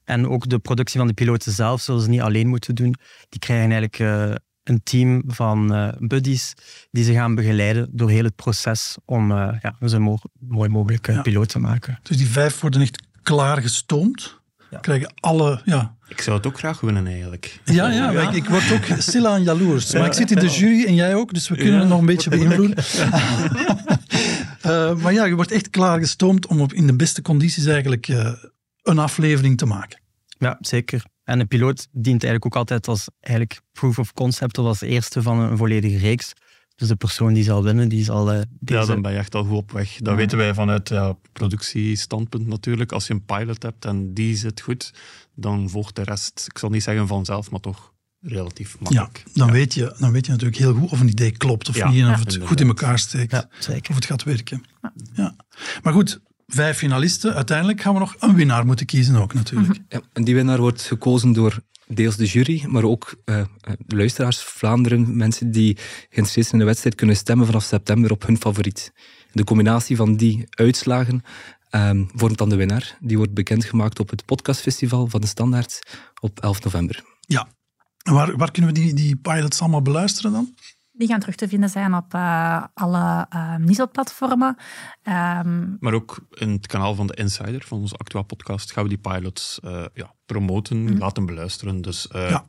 En 0.05 0.29
ook 0.29 0.49
de 0.49 0.59
productie 0.59 0.99
van 0.99 1.09
de 1.09 1.15
piloten 1.15 1.53
zelf 1.53 1.81
zullen 1.83 2.01
ze 2.03 2.09
niet 2.09 2.21
alleen 2.21 2.47
moeten 2.49 2.75
doen. 2.75 2.95
Die 3.29 3.39
krijgen 3.41 3.71
eigenlijk 3.73 3.99
eh, 4.31 4.35
een 4.63 4.81
team 4.83 5.23
van 5.27 5.75
eh, 5.75 5.89
buddies 5.99 6.55
die 6.91 7.05
ze 7.05 7.13
gaan 7.13 7.35
begeleiden 7.35 7.89
door 7.93 8.11
heel 8.11 8.25
het 8.25 8.37
proces 8.37 8.97
om 9.05 9.31
eh, 9.33 9.57
ja, 9.63 9.89
zo 9.89 10.01
mo- 10.01 10.19
mooi 10.41 10.69
mogelijk 10.69 11.23
piloot 11.23 11.49
te 11.49 11.59
maken. 11.59 11.99
Dus 12.03 12.17
die 12.17 12.27
vijf 12.29 12.61
worden 12.61 12.81
echt 12.81 13.03
klaar 13.23 13.63
gestoomd. 13.63 14.41
Ja. 14.71 14.79
Krijgen 14.79 15.13
alle... 15.21 15.61
Ja, 15.65 15.97
Ik 16.09 16.21
zou 16.21 16.37
het 16.37 16.47
ook 16.47 16.59
graag 16.59 16.81
winnen 16.81 17.07
eigenlijk. 17.07 17.61
ja, 17.65 17.91
ja, 17.91 18.13
maar 18.13 18.23
Ik, 18.23 18.33
ik 18.33 18.49
word 18.49 18.73
ook 18.73 18.99
stilaan 18.99 19.43
jaloers. 19.43 19.93
Maar 19.93 20.07
ik 20.07 20.13
zit 20.13 20.31
in 20.31 20.39
de 20.39 20.49
jury 20.49 20.85
en 20.85 20.95
jij 20.95 21.15
ook, 21.15 21.35
dus 21.35 21.49
we 21.49 21.55
kunnen 21.55 21.75
Ja, 21.75 21.81
het 21.81 21.89
nog 21.89 21.99
een 21.99 22.07
beetje 22.07 22.31
beïnvloeden. 22.31 22.85
Eh, 24.61 24.95
maar 24.97 25.13
ja, 25.13 25.25
je 25.25 25.35
wordt 25.35 25.51
echt 25.51 25.71
klaar 25.71 25.99
gestoomd 25.99 26.47
om 26.47 26.61
op, 26.61 26.73
in 26.73 26.87
de 26.87 26.97
beste 26.97 27.23
condities 27.23 27.67
eigenlijk 27.67 28.09
eh, 28.09 28.33
een 28.83 28.99
aflevering 28.99 29.59
te 29.59 29.67
maken. 29.67 30.01
Ja, 30.39 30.57
zeker. 30.61 31.05
En 31.25 31.41
een 31.41 31.49
piloot 31.49 31.87
dient 31.93 32.23
eigenlijk 32.23 32.47
ook 32.47 32.57
altijd 32.57 32.89
als 32.89 33.09
eigenlijk 33.21 33.61
proof 33.73 33.99
of 33.99 34.13
concept 34.13 34.59
of 34.59 34.67
als 34.67 34.81
eerste 34.81 35.23
van 35.23 35.39
een 35.39 35.57
volledige 35.57 35.99
reeks. 35.99 36.33
Dus 36.77 36.89
de 36.89 36.97
persoon 36.97 37.33
die 37.33 37.45
zal 37.45 37.63
winnen, 37.63 37.89
die 37.89 38.05
zal 38.05 38.33
eh, 38.33 38.41
deze... 38.61 38.81
Ja, 38.81 38.87
dan 38.87 39.03
ben 39.03 39.13
je 39.13 39.19
echt 39.19 39.35
al 39.35 39.45
goed 39.45 39.57
op 39.57 39.73
weg. 39.73 39.97
Dat 39.99 40.17
weten 40.17 40.39
wij 40.39 40.55
vanuit 40.55 40.89
ja, 40.89 41.17
productiestandpunt 41.33 42.47
natuurlijk. 42.47 42.93
Als 42.93 43.07
je 43.07 43.13
een 43.15 43.25
pilot 43.25 43.63
hebt 43.63 43.85
en 43.85 44.15
die 44.15 44.37
zit 44.37 44.61
goed, 44.61 44.93
dan 45.35 45.71
volgt 45.71 45.97
de 45.97 46.03
rest, 46.03 46.45
ik 46.51 46.59
zal 46.59 46.71
niet 46.71 46.83
zeggen 46.83 47.07
vanzelf, 47.07 47.51
maar 47.51 47.61
toch 47.61 47.93
relatief 48.21 48.73
Ja, 48.73 48.79
makkelijk. 48.81 49.25
dan, 49.35 49.51
Weet 49.51 49.75
je, 49.75 49.95
dan 49.99 50.13
weet 50.13 50.27
je 50.27 50.33
natuurlijk 50.33 50.59
heel 50.59 50.75
goed 50.75 50.91
of 50.91 51.01
een 51.01 51.09
idee 51.09 51.31
klopt 51.31 51.69
of 51.69 51.77
Ja, 51.77 51.91
niet 51.91 52.03
en 52.03 52.05
of 52.05 52.11
ja. 52.13 52.17
het 52.19 52.23
inderdaad. 52.27 52.49
goed 52.49 52.61
in 52.61 52.67
elkaar 52.67 52.99
steekt. 52.99 53.31
Ja, 53.33 53.49
zeker. 53.59 53.91
Of 53.91 53.95
het 53.97 54.05
gaat 54.05 54.23
werken. 54.23 54.63
Ja. 55.15 55.37
Maar 55.83 55.93
goed, 55.93 56.21
vijf 56.47 56.77
finalisten. 56.77 57.35
Uiteindelijk 57.35 57.81
gaan 57.81 57.93
we 57.93 57.99
nog 57.99 58.15
een 58.19 58.35
winnaar 58.35 58.67
moeten 58.67 58.87
kiezen 58.87 59.17
ook 59.17 59.35
natuurlijk. 59.35 59.81
Ja, 59.89 60.01
en 60.13 60.25
die 60.25 60.35
winnaar 60.35 60.59
wordt 60.61 60.83
gekozen 60.83 61.33
door 61.33 61.59
deels 61.87 62.17
de 62.17 62.25
jury, 62.25 62.65
maar 62.67 62.85
ook 62.85 63.15
de 63.25 63.97
luisteraars, 63.97 64.43
Vlaanderen, 64.43 65.17
mensen 65.17 65.51
die 65.51 65.77
geïnteresseerd 65.77 66.47
zijn 66.47 66.53
in 66.53 66.59
de 66.59 66.65
wedstrijd, 66.65 66.95
kunnen 66.95 67.17
stemmen 67.17 67.47
vanaf 67.47 67.65
september 67.65 68.11
op 68.11 68.27
hun 68.27 68.39
favoriet. 68.39 68.93
De 69.33 69.45
combinatie 69.45 69.97
van 69.97 70.17
die 70.17 70.45
uitslagen 70.51 71.23
ehm, 71.71 72.05
vormt 72.15 72.39
dan 72.39 72.49
de 72.49 72.57
winnaar. 72.57 72.97
Die 73.01 73.17
wordt 73.17 73.35
bekendgemaakt 73.35 74.01
op 74.01 74.11
het 74.11 74.25
podcastfestival 74.25 75.07
van 75.07 75.21
de 75.21 75.27
Standaard 75.27 75.81
op 76.21 76.41
11 76.41 76.65
november. 76.65 77.05
Ja. 77.21 77.49
Waar, 78.03 78.37
waar 78.37 78.51
kunnen 78.51 78.73
we 78.73 78.81
die, 78.81 78.95
die 78.95 79.17
pilots 79.17 79.61
allemaal 79.61 79.83
beluisteren 79.83 80.33
dan? 80.33 80.55
Die 80.99 81.09
gaan 81.09 81.21
terug 81.21 81.35
te 81.35 81.49
vinden 81.49 81.69
zijn 81.71 81.95
op 81.95 82.15
eh, 82.15 82.65
alle 82.75 83.27
uh, 83.35 83.57
Niezel-platformen. 83.57 84.57
Ehm, 85.03 85.65
Maar 85.81 85.93
ook 85.93 86.19
in 86.35 86.51
het 86.51 86.67
kanaal 86.67 86.95
van 86.95 87.07
de 87.07 87.15
Insider, 87.15 87.63
van 87.67 87.79
onze 87.79 87.97
Actua 87.97 88.23
podcast, 88.23 88.73
gaan 88.73 88.83
we 88.83 88.89
die 88.89 88.99
pilots 88.99 89.61
eh, 89.61 89.85
ja, 89.95 90.13
promoten, 90.27 90.99
laten 90.99 91.27
beluisteren. 91.27 91.81
Dus 91.83 92.09
eh, 92.09 92.31
Ja. 92.31 92.45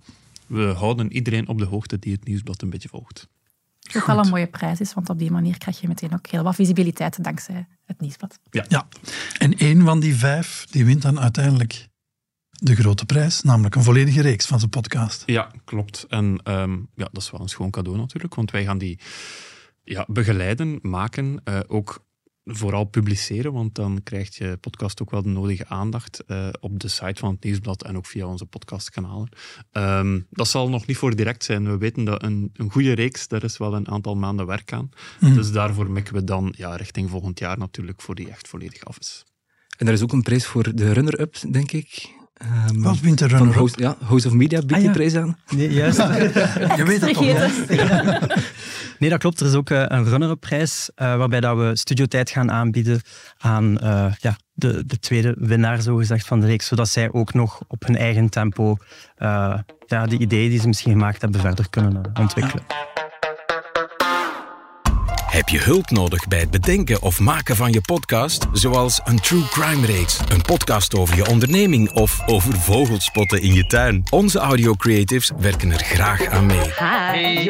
we 0.47 0.63
houden 0.77 1.11
iedereen 1.11 1.47
op 1.47 1.57
de 1.57 1.65
hoogte 1.65 1.99
die 1.99 2.11
het 2.13 2.25
nieuwsblad 2.25 2.61
een 2.61 2.69
beetje 2.69 2.89
volgt. 2.89 3.27
ook 3.95 4.05
wel 4.05 4.19
een 4.19 4.29
mooie 4.29 4.47
prijs 4.47 4.79
is, 4.79 4.93
want 4.93 5.09
op 5.09 5.19
die 5.19 5.31
manier 5.31 5.57
krijg 5.57 5.81
je 5.81 5.87
meteen 5.87 6.13
ook 6.13 6.27
heel 6.27 6.43
wat 6.43 6.55
visibiliteit 6.55 7.23
dankzij 7.23 7.67
het 7.85 7.99
nieuwsblad. 7.99 8.39
Ja. 8.51 8.87
En 9.39 9.57
één 9.57 9.81
van 9.81 9.99
die 9.99 10.15
vijf, 10.15 10.65
die 10.71 10.85
wint 10.85 11.01
dan 11.01 11.19
uiteindelijk 11.19 11.87
de 12.59 12.75
grote 12.75 13.05
prijs, 13.05 13.41
namelijk 13.41 13.75
een 13.75 13.83
volledige 13.83 14.21
reeks 14.21 14.45
van 14.45 14.59
zijn 14.59 14.71
podcast. 14.71 15.23
Ja, 15.25 15.51
klopt. 15.65 16.05
En 16.09 16.39
ehm, 16.43 16.71
ja, 16.95 17.09
dat 17.11 17.21
is 17.21 17.31
wel 17.31 17.41
een 17.41 17.49
schoon 17.49 17.71
cadeau 17.71 17.97
natuurlijk, 17.97 18.35
want 18.35 18.51
wij 18.51 18.63
gaan 18.63 18.77
die 18.77 18.99
ja, 19.83 20.05
begeleiden, 20.07 20.79
maken, 20.81 21.41
eh, 21.43 21.59
ook 21.67 22.05
vooral 22.47 22.83
publiceren, 22.83 23.53
want 23.53 23.75
dan 23.75 24.03
krijgt 24.03 24.35
je 24.35 24.57
podcast 24.61 25.01
ook 25.01 25.11
wel 25.11 25.21
de 25.21 25.29
nodige 25.29 25.67
aandacht 25.67 26.23
eh, 26.25 26.49
op 26.59 26.79
de 26.79 26.87
site 26.87 27.19
van 27.19 27.31
het 27.31 27.43
Nieuwsblad 27.43 27.83
en 27.83 27.97
ook 27.97 28.05
via 28.05 28.27
onze 28.27 28.45
podcastkanalen. 28.45 29.29
Ehm, 29.71 30.19
dat 30.29 30.47
zal 30.47 30.69
nog 30.69 30.85
niet 30.85 30.97
voor 30.97 31.15
direct 31.15 31.43
zijn. 31.43 31.65
We 31.65 31.77
weten 31.77 32.03
dat 32.03 32.23
een, 32.23 32.49
een 32.53 32.71
goede 32.71 32.93
reeks, 32.93 33.27
daar 33.27 33.43
is 33.43 33.57
wel 33.57 33.73
een 33.73 33.87
aantal 33.87 34.15
maanden 34.15 34.45
werk 34.45 34.73
aan. 34.73 34.89
Mhm. 35.19 35.33
Dus 35.33 35.51
daarvoor 35.51 35.91
mikken 35.91 36.13
we 36.13 36.23
dan 36.23 36.53
ja, 36.57 36.75
richting 36.75 37.09
volgend 37.09 37.39
jaar 37.39 37.57
natuurlijk, 37.57 38.01
voor 38.01 38.15
die 38.15 38.29
echt 38.29 38.47
volledig 38.47 38.85
af 38.85 38.99
is. 38.99 39.25
En 39.77 39.87
er 39.87 39.93
is 39.93 40.01
ook 40.01 40.13
een 40.13 40.21
prijs 40.21 40.45
voor 40.45 40.75
de 40.75 40.93
runner-up, 40.93 41.35
denk 41.51 41.71
ik. 41.71 42.15
Ehm, 42.37 42.81
Wat 42.81 42.99
wint 42.99 43.17
de 43.17 43.29
van 43.29 43.37
runner-up? 43.37 43.55
House, 43.57 43.73
ja, 43.79 43.95
House 44.05 44.27
of 44.27 44.33
Media 44.33 44.59
biedt 44.59 44.73
Ah, 44.73 44.79
die 44.79 44.89
prijs 44.91 45.15
aan. 45.15 45.37
Nee, 45.49 45.73
juist. 45.73 45.97
Je 46.77 46.83
weet 46.85 47.01
het 47.01 47.13
toch. 47.13 48.27
Nee, 48.99 49.09
dat 49.09 49.19
klopt. 49.19 49.39
Er 49.39 49.45
is 49.47 49.53
ook 49.53 49.69
eh, 49.69 49.83
een 49.87 50.03
runner-up 50.03 50.39
prijs, 50.39 50.89
eh, 50.95 51.15
waarbij 51.17 51.39
dat 51.39 51.57
we 51.57 51.71
studiotijd 51.75 52.29
gaan 52.29 52.51
aanbieden 52.51 53.01
aan 53.37 53.79
eh, 53.79 54.05
ja, 54.19 54.37
de, 54.53 54.83
de 54.85 54.99
tweede 54.99 55.35
winnaar, 55.39 55.81
zogezegd, 55.81 56.27
van 56.27 56.39
de 56.39 56.45
reeks, 56.45 56.67
zodat 56.67 56.89
zij 56.89 57.11
ook 57.11 57.33
nog 57.33 57.59
op 57.67 57.85
hun 57.85 57.95
eigen 57.97 58.29
tempo 58.29 58.77
eh, 59.15 59.53
ja, 59.85 60.05
die 60.05 60.19
ideeën 60.19 60.49
die 60.49 60.59
ze 60.59 60.67
misschien 60.67 60.91
gemaakt 60.91 61.21
hebben 61.21 61.41
verder 61.41 61.69
kunnen 61.69 62.01
ontwikkelen. 62.19 62.63
Heb 65.37 65.49
je 65.49 65.59
hulp 65.59 65.89
nodig 65.89 66.27
bij 66.27 66.39
het 66.39 66.51
bedenken 66.51 67.01
of 67.01 67.19
maken 67.19 67.55
van 67.55 67.71
je 67.71 67.81
podcast? 67.81 68.47
Zoals 68.51 69.01
een 69.03 69.19
true 69.19 69.47
crime 69.49 69.85
reeks, 69.85 70.19
een 70.27 70.41
podcast 70.41 70.95
over 70.95 71.15
je 71.15 71.27
onderneming 71.27 71.91
of 71.91 72.21
over 72.25 72.53
vogelspotten 72.53 73.41
in 73.41 73.53
je 73.53 73.65
tuin. 73.65 74.03
Onze 74.09 74.39
audio 74.39 74.73
creatives 74.73 75.31
werken 75.39 75.71
er 75.71 75.79
graag 75.79 76.25
aan 76.25 76.45
mee. 76.45 76.71
Hey, 76.75 77.45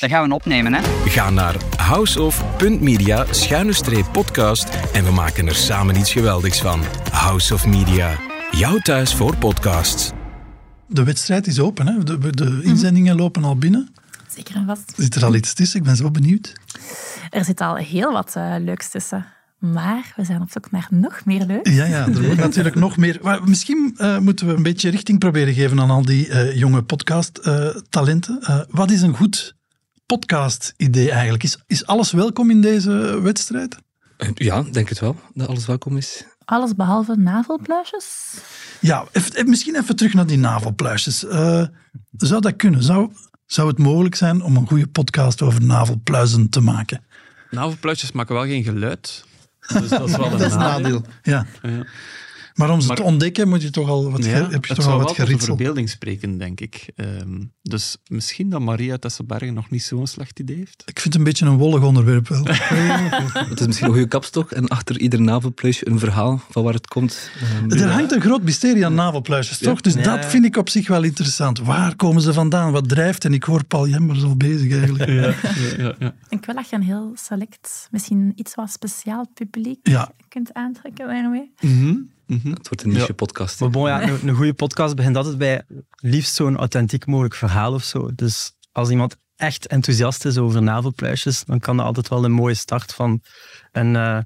dan 0.00 0.08
gaan 0.08 0.28
we 0.28 0.34
opnemen, 0.34 0.74
hè? 0.74 0.80
Ga 1.04 1.30
naar 1.30 1.54
houseof.media 1.76 3.26
podcast 4.12 4.68
en 4.92 5.04
we 5.04 5.10
maken 5.10 5.46
er 5.46 5.54
samen 5.54 5.96
iets 5.96 6.12
geweldigs 6.12 6.60
van. 6.60 6.82
House 7.10 7.54
of 7.54 7.66
Media, 7.66 8.18
jouw 8.50 8.78
thuis 8.78 9.14
voor 9.14 9.36
podcasts. 9.36 10.10
De 10.86 11.04
wedstrijd 11.04 11.46
is 11.46 11.60
open, 11.60 11.86
hè? 11.86 12.04
De, 12.04 12.30
de 12.30 12.60
inzendingen 12.62 13.16
lopen 13.16 13.44
al 13.44 13.56
binnen. 13.56 13.94
Zeker 14.34 14.54
en 14.56 14.66
vast. 14.66 14.92
Zit 14.96 15.14
er 15.14 15.24
al 15.24 15.34
iets 15.34 15.54
tussen? 15.54 15.78
Ik 15.78 15.84
ben 15.86 15.96
zo 15.96 16.10
benieuwd. 16.10 16.52
Er 17.30 17.44
zit 17.44 17.60
al 17.60 17.74
heel 17.76 18.12
wat 18.12 18.36
eh, 18.36 18.54
leuks 18.58 18.88
tussen. 18.90 19.26
Maar 19.58 20.12
we 20.16 20.24
zijn 20.24 20.40
op 20.42 20.50
zoek 20.50 20.70
naar 20.70 20.86
nog 20.90 21.24
meer 21.24 21.44
leuk. 21.44 21.68
Ja, 21.68 21.84
ja, 21.84 22.06
er 22.08 22.22
moet 22.22 22.36
natuurlijk 22.36 22.74
nog 22.74 22.96
meer. 22.96 23.18
Maar 23.22 23.48
misschien 23.48 23.94
eh, 23.96 24.18
moeten 24.18 24.46
we 24.46 24.52
een 24.54 24.62
beetje 24.62 24.90
richting 24.90 25.18
proberen 25.18 25.54
geven 25.54 25.80
aan 25.80 25.90
al 25.90 26.02
die 26.04 26.28
eh, 26.28 26.56
jonge 26.56 26.82
podcast-talenten. 26.82 28.40
Eh, 28.42 28.60
wat 28.68 28.90
is 28.90 29.02
een 29.02 29.16
goed 29.16 29.54
podcast-idee 30.06 31.10
eigenlijk? 31.10 31.42
Is, 31.42 31.58
is 31.66 31.86
alles 31.86 32.12
welkom 32.12 32.50
in 32.50 32.60
deze 32.60 33.20
wedstrijd? 33.22 33.76
Ja, 34.34 34.62
denk 34.62 34.88
het 34.88 34.98
wel, 35.00 35.16
dat 35.34 35.48
alles 35.48 35.66
welkom 35.66 35.96
is. 35.96 36.24
Alles 36.44 36.74
behalve 36.74 37.16
navelpluisjes. 37.16 38.34
Ja, 38.80 39.04
even, 39.12 39.32
even- 39.34 39.48
misschien 39.48 39.76
even 39.76 39.96
terug 39.96 40.14
naar 40.14 40.26
die 40.26 40.38
navelpluisjes. 40.38 41.24
Eh, 41.26 41.62
zou 42.16 42.40
dat 42.40 42.56
kunnen? 42.56 42.82
Zou, 42.82 43.10
zou 43.46 43.68
het 43.68 43.78
mogelijk 43.78 44.14
zijn 44.14 44.42
om 44.42 44.56
een 44.56 44.66
goede 44.66 44.86
podcast 44.86 45.42
over 45.42 45.64
navelpluizen 45.64 46.48
te 46.48 46.60
maken? 46.60 47.04
navelpluisjes 47.50 48.12
maken 48.12 48.34
wel 48.34 48.44
geen 48.44 48.64
geluid. 48.64 49.24
Dus 49.80 49.88
dat 49.88 50.08
is 50.08 50.16
wel 50.16 50.24
een 50.24 50.30
Dat 50.30 50.40
is 50.40 50.52
een 50.52 50.58
nadeel. 50.58 50.82
nadeel. 50.90 51.04
Ja. 51.22 51.46
Ja. 51.62 51.84
Maar 52.56 52.70
om 52.70 52.80
ze 52.80 52.86
Maar- 52.86 52.96
te 52.96 53.02
ontdekken 53.02 53.48
moet 53.48 53.62
je 53.62 53.70
toch 53.70 53.88
al 53.88 54.10
wat, 54.10 54.24
Ja, 54.24 54.30
heb 54.30 54.64
je 54.64 54.72
het 54.72 54.80
toch 54.82 54.86
al 54.92 54.98
wat 54.98 55.12
geritseld. 55.12 55.42
verbeelding 55.44 55.88
spreken, 55.88 56.38
denk 56.38 56.60
ik. 56.60 56.88
Ehm, 56.96 57.40
dus 57.62 57.96
misschien 58.06 58.50
dat 58.50 58.60
Maria 58.60 58.96
Tesselbergen 58.96 59.54
nog 59.54 59.70
niet 59.70 59.82
zo'n 59.82 60.06
slecht 60.06 60.40
idee 60.40 60.56
heeft. 60.56 60.82
Ik 60.86 61.00
vind 61.00 61.04
het 61.04 61.14
een 61.14 61.24
beetje 61.28 61.46
een 61.46 61.56
wollig 61.56 61.82
onderwerp 61.82 62.28
wel. 62.28 62.44
Het 62.46 63.60
is 63.60 63.66
misschien 63.66 63.86
een 63.88 63.92
goede 63.94 64.08
kapstok 64.08 64.50
en 64.50 64.68
achter 64.68 64.98
ieder 65.00 65.20
navelpluisje 65.20 65.88
een 65.88 65.98
verhaal 65.98 66.40
van 66.50 66.62
waar 66.64 66.74
het 66.74 66.86
komt. 66.86 67.30
Ehm, 67.40 67.70
Er 67.70 67.90
hangt 67.90 68.12
een 68.12 68.20
groot 68.20 68.42
mysterie 68.42 68.84
aan 68.86 68.94
navelpluisjes, 68.94 69.58
toch? 69.58 69.80
Dus 69.80 69.94
Ja, 69.94 70.02
dat 70.02 70.22
ja. 70.22 70.30
vind 70.30 70.44
ik 70.44 70.56
op 70.56 70.68
zich 70.68 70.88
wel 70.88 71.02
interessant. 71.02 71.58
Waar 71.58 71.96
komen 71.96 72.22
ze 72.22 72.32
vandaan? 72.32 72.72
Wat 72.72 72.88
drijft? 72.88 73.24
En 73.24 73.34
ik 73.34 73.42
hoor 73.44 73.64
Paul 73.64 73.88
Jembers 73.88 74.22
al 74.22 74.36
bezig 74.36 74.72
eigenlijk. 74.72 75.10
Ja, 75.10 75.34
ja, 75.84 75.94
ja. 75.98 76.14
Ik 76.28 76.44
wel 76.44 76.54
dat 76.54 76.68
je 76.70 76.76
een 76.76 76.82
heel 76.82 77.12
select, 77.14 77.88
misschien 77.90 78.32
iets 78.34 78.54
wat 78.54 78.70
speciaal 78.70 79.26
publiek 79.34 79.78
Ja. 79.82 80.10
kunt 80.28 80.52
aantrekken 80.54 81.06
daarmee. 81.06 81.50
Mhm. 82.26 82.48
Het 82.50 82.68
wordt 82.68 82.82
een 82.84 82.92
niche 82.92 83.14
podcast. 83.14 83.60
Maar 83.60 83.70
bon, 83.70 83.88
ja, 83.88 84.02
een, 84.08 84.28
een 84.28 84.34
goede 84.34 84.54
podcast 84.54 84.96
begint 84.96 85.16
altijd 85.16 85.38
bij 85.38 85.62
liefst 85.96 86.34
zo'n 86.34 86.56
authentiek 86.56 87.06
mogelijk 87.06 87.34
verhaal 87.34 87.72
of 87.72 87.82
zo. 87.84 88.10
Dus 88.14 88.52
als 88.72 88.90
iemand 88.90 89.16
echt 89.36 89.66
enthousiast 89.66 90.24
is 90.24 90.38
over 90.38 90.62
navelpluisjes, 90.62 91.44
dan 91.44 91.58
kan 91.58 91.76
dat 91.76 91.86
altijd 91.86 92.08
wel 92.08 92.24
een 92.24 92.32
mooie 92.32 92.54
start 92.54 92.94
van 92.94 93.20
een, 93.72 93.96
eh, 93.96 94.18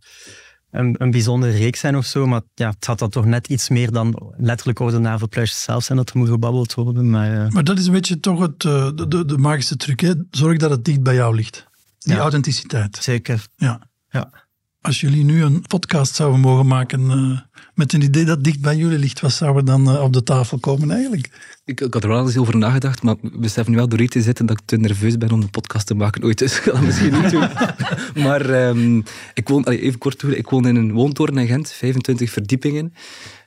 een, 0.71 0.95
een 0.99 1.11
bijzondere 1.11 1.53
reeks 1.53 1.81
zijn 1.81 1.97
of 1.97 2.07
zo. 2.07 2.27
Maar 2.27 2.41
ja, 2.55 2.69
het 2.69 2.85
gaat 2.85 2.99
dan 2.99 3.11
toch 3.11 3.25
net 3.25 3.47
iets 3.49 3.69
meer 3.69 3.91
dan 3.93 4.33
letterlijk 4.37 4.81
over 4.81 4.95
de 4.95 5.01
navelpluisjes 5.01 5.63
zelf 5.63 5.85
zijn 5.85 5.99
dat 5.99 6.11
er 6.11 6.19
moet 6.19 6.29
gebabbeld 6.29 6.75
worden. 6.75 7.11
Maar, 7.11 7.45
eh, 7.45 7.51
Maar 7.51 7.65
dat 7.65 7.79
is 7.79 7.87
een 7.87 7.93
beetje 7.93 8.21
toch 8.21 8.41
het, 8.41 8.65
eh, 8.65 8.91
de, 8.95 9.09
de, 9.09 9.25
de 9.25 9.39
magische 9.39 9.77
truc. 9.77 10.01
Hè? 10.01 10.13
Zorg 10.31 10.59
dat 10.59 10.71
het 10.71 10.85
dicht 10.85 11.03
bij 11.03 11.15
jou 11.15 11.35
ligt. 11.35 11.67
Die 11.99 12.15
Ja. 12.15 12.21
authenticiteit. 12.21 12.97
zeker. 13.01 13.47
Ja. 13.57 13.81
Ja. 14.11 14.49
Als 14.83 15.01
jullie 15.01 15.25
nu 15.25 15.43
een 15.43 15.65
podcast 15.67 16.15
zouden 16.15 16.41
mogen 16.41 16.67
maken 16.67 17.11
eh, 17.11 17.39
met 17.75 17.93
een 17.93 18.03
idee 18.03 18.25
dat 18.25 18.45
dicht 18.45 18.61
bij 18.61 18.77
jullie 18.77 18.99
ligt, 18.99 19.21
wat 19.21 19.33
zou 19.33 19.57
er 19.57 19.65
dan 19.65 19.91
eh, 19.91 20.03
op 20.03 20.13
de 20.13 20.23
tafel 20.23 20.59
komen 20.59 20.91
eigenlijk? 20.91 21.31
Ik, 21.65 21.81
ik 21.81 21.93
had 21.93 22.03
er 22.03 22.09
wel 22.09 22.27
eens 22.27 22.37
over 22.37 22.57
nagedacht, 22.57 23.03
maar 23.03 23.15
ik 23.23 23.41
besef 23.41 23.69
nu 23.69 23.77
wel 23.77 23.89
door 23.89 23.99
hier 23.99 24.09
te 24.09 24.23
zitten 24.23 24.47
dat 24.47 24.61
ik 24.61 24.67
te 24.67 24.77
nerveus 24.77 25.19
ben 25.19 25.31
om 25.31 25.41
een 25.41 25.51
podcast 25.51 25.87
te 25.87 25.95
maken 25.95 26.25
ooit. 26.25 26.39
Dus 26.39 26.57
ik 26.57 26.63
ga 26.63 26.73
dat 26.73 26.81
misschien 26.81 27.21
niet 27.21 27.31
doen. 27.31 27.49
maar 28.25 28.51
ehm, 28.51 28.97
ik 29.35 29.49
woon, 29.49 29.69
even 29.69 29.99
kort 29.99 30.19
toe, 30.19 30.37
ik 30.37 30.49
woon 30.49 30.67
in 30.67 30.77
een 30.77 30.93
woontoren 30.93 31.39
in 31.39 31.47
Gent, 31.47 31.73
25 31.73 32.31
verdiepingen. 32.31 32.95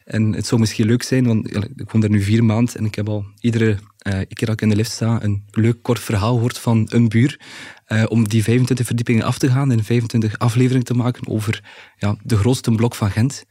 En 0.05 0.33
het 0.33 0.45
zou 0.45 0.59
misschien 0.59 0.85
leuk 0.85 1.03
zijn, 1.03 1.25
want 1.25 1.55
ik 1.55 1.91
woon 1.91 2.01
daar 2.01 2.09
nu 2.09 2.21
vier 2.21 2.43
maanden 2.43 2.75
en 2.75 2.85
ik 2.85 2.95
heb 2.95 3.09
al 3.09 3.25
iedere 3.39 3.77
eh, 3.97 4.13
keer 4.13 4.47
dat 4.47 4.49
ik 4.49 4.61
in 4.61 4.69
de 4.69 4.75
lift 4.75 4.91
sta 4.91 5.23
een 5.23 5.43
leuk 5.51 5.81
kort 5.81 5.99
verhaal 5.99 6.33
gehoord 6.33 6.57
van 6.57 6.87
een 6.89 7.09
buur. 7.09 7.39
eh, 7.85 8.03
om 8.07 8.27
die 8.27 8.43
25 8.43 8.85
verdiepingen 8.85 9.23
af 9.25 9.37
te 9.37 9.49
gaan 9.49 9.71
en 9.71 9.83
25 9.83 10.37
afleveringen 10.39 10.85
te 10.85 10.93
maken 10.93 11.27
over 11.27 11.63
ja, 11.97 12.15
de 12.23 12.37
grootste 12.37 12.71
blok 12.71 12.95
van 12.95 13.11
Gent. 13.11 13.43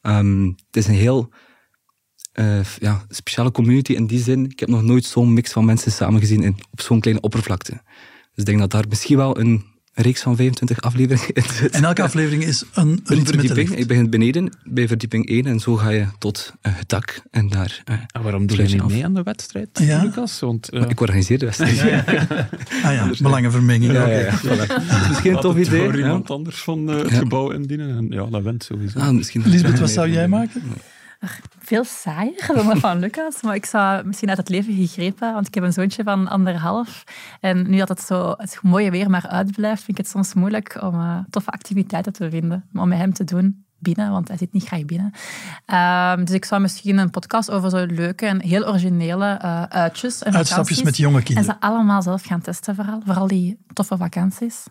Ehm, 0.00 0.44
het 0.46 0.76
is 0.76 0.86
een 0.86 0.94
heel 0.94 1.32
eh, 2.32 2.64
ja, 2.78 3.04
speciale 3.08 3.50
community 3.50 3.92
in 3.92 4.06
die 4.06 4.22
zin. 4.22 4.44
Ik 4.44 4.60
heb 4.60 4.68
nog 4.68 4.82
nooit 4.82 5.04
zo'n 5.04 5.32
mix 5.32 5.52
van 5.52 5.64
mensen 5.64 5.92
samengezien 5.92 6.42
in, 6.42 6.56
op 6.70 6.80
zo'n 6.80 7.00
kleine 7.00 7.22
oppervlakte. 7.22 7.72
Dus 7.72 8.34
ik 8.34 8.44
denk 8.44 8.58
dat 8.58 8.70
daar 8.70 8.88
misschien 8.88 9.16
wel 9.16 9.38
een 9.38 9.64
reeks 10.02 10.22
van 10.22 10.36
25 10.36 10.80
afleveringen. 10.80 11.34
En 11.70 11.84
elke 11.84 12.02
aflevering 12.02 12.44
is 12.44 12.64
een 12.74 12.88
een 12.88 13.00
rit 13.04 13.06
met 13.06 13.26
de 13.26 13.32
verdieping. 13.32 13.68
lift. 13.68 13.80
Ik 13.80 13.86
begin 13.86 14.10
beneden 14.10 14.56
bij 14.64 14.88
verdieping 14.88 15.28
1 15.28 15.46
en 15.46 15.60
zo 15.60 15.76
ga 15.76 15.88
je 15.90 16.06
tot 16.18 16.52
eh, 16.62 16.72
het 16.76 16.88
dak. 16.88 17.22
En 17.30 17.48
daar, 17.48 17.82
En 18.12 18.22
waarom 18.22 18.46
doe 18.46 18.56
je 18.56 18.62
niet 18.62 18.80
af. 18.80 18.90
mee 18.90 19.04
aan 19.04 19.14
de 19.14 19.22
wedstrijd, 19.22 19.68
Ja. 19.72 20.02
Lucas? 20.02 20.40
Want, 20.40 20.68
eh, 20.68 20.82
Ik 20.88 21.00
organiseer 21.00 21.38
de 21.38 21.44
wedstrijd. 21.44 21.78
Ah 22.84 22.92
ja, 22.92 23.10
belangenvermenging. 23.20 23.92
Ja, 23.92 24.02
oké. 24.02 24.10
ja, 24.10 24.18
ja, 24.20 24.38
voilà. 24.38 25.08
Misschien 25.08 25.32
een 25.32 25.40
tof 25.40 25.56
idee. 25.56 25.96
iemand 25.96 26.30
anders 26.30 26.56
van 26.62 26.90
eh, 26.90 26.96
het 26.98 27.10
Ja. 27.10 27.16
gebouw 27.18 27.50
indienen. 27.50 27.96
En 27.96 28.06
ja, 28.10 28.24
dat 28.30 28.42
wint 28.42 28.64
sowieso. 28.64 28.98
Ah, 28.98 29.10
misschien 29.10 29.42
Lisbeth, 29.46 29.78
wat 29.84 29.90
zou 29.90 30.10
jij 30.10 30.28
maken? 30.28 30.62
Veel 31.58 31.84
saaier 31.84 32.46
dan 32.46 32.66
dat 32.66 32.78
van 32.78 32.98
Lucas, 32.98 33.42
maar 33.42 33.54
ik 33.54 33.64
zou 33.64 34.04
misschien 34.04 34.28
uit 34.28 34.38
het 34.38 34.48
leven 34.48 34.74
gegrepen, 34.74 35.32
want 35.32 35.46
ik 35.46 35.54
heb 35.54 35.64
een 35.64 35.72
zoontje 35.72 36.02
van 36.02 36.28
anderhalf. 36.28 37.04
En 37.40 37.70
nu 37.70 37.76
dat 37.76 37.88
het 37.88 38.00
zo 38.00 38.34
het 38.36 38.58
mooie 38.62 38.90
weer 38.90 39.10
maar 39.10 39.26
uitblijft, 39.26 39.82
vind 39.82 39.98
ik 39.98 40.04
het 40.04 40.12
soms 40.12 40.34
moeilijk 40.34 40.82
om 40.82 40.94
eh, 40.94 41.18
toffe 41.30 41.50
activiteiten 41.50 42.12
te 42.12 42.30
vinden 42.30 42.68
om 42.72 42.88
met 42.88 42.98
hem 42.98 43.12
te 43.12 43.24
doen 43.24 43.64
binnen, 43.80 44.10
want 44.10 44.28
hij 44.28 44.36
zit 44.36 44.52
niet 44.52 44.64
graag 44.66 44.84
binnen. 44.84 45.12
Ehm, 45.66 46.24
dus 46.24 46.34
ik 46.34 46.44
zou 46.44 46.60
misschien 46.60 46.98
een 46.98 47.10
podcast 47.10 47.50
over 47.50 47.70
zo 47.70 47.84
leuke 47.86 48.26
en 48.26 48.42
heel 48.42 48.66
originele 48.68 49.26
eh, 49.42 49.62
uitjes 49.62 50.22
en 50.22 50.34
Uitstapjes 50.34 50.82
met 50.82 50.96
jonge 50.96 51.18
En 51.18 51.22
kinderen. 51.24 51.50
ze 51.54 51.66
allemaal 51.66 52.02
zelf 52.02 52.22
gaan 52.22 52.40
testen, 52.40 52.74
vooral. 52.74 53.02
Vooral 53.04 53.26
die 53.26 53.58
toffe 53.72 53.96
vakanties. 53.96 54.64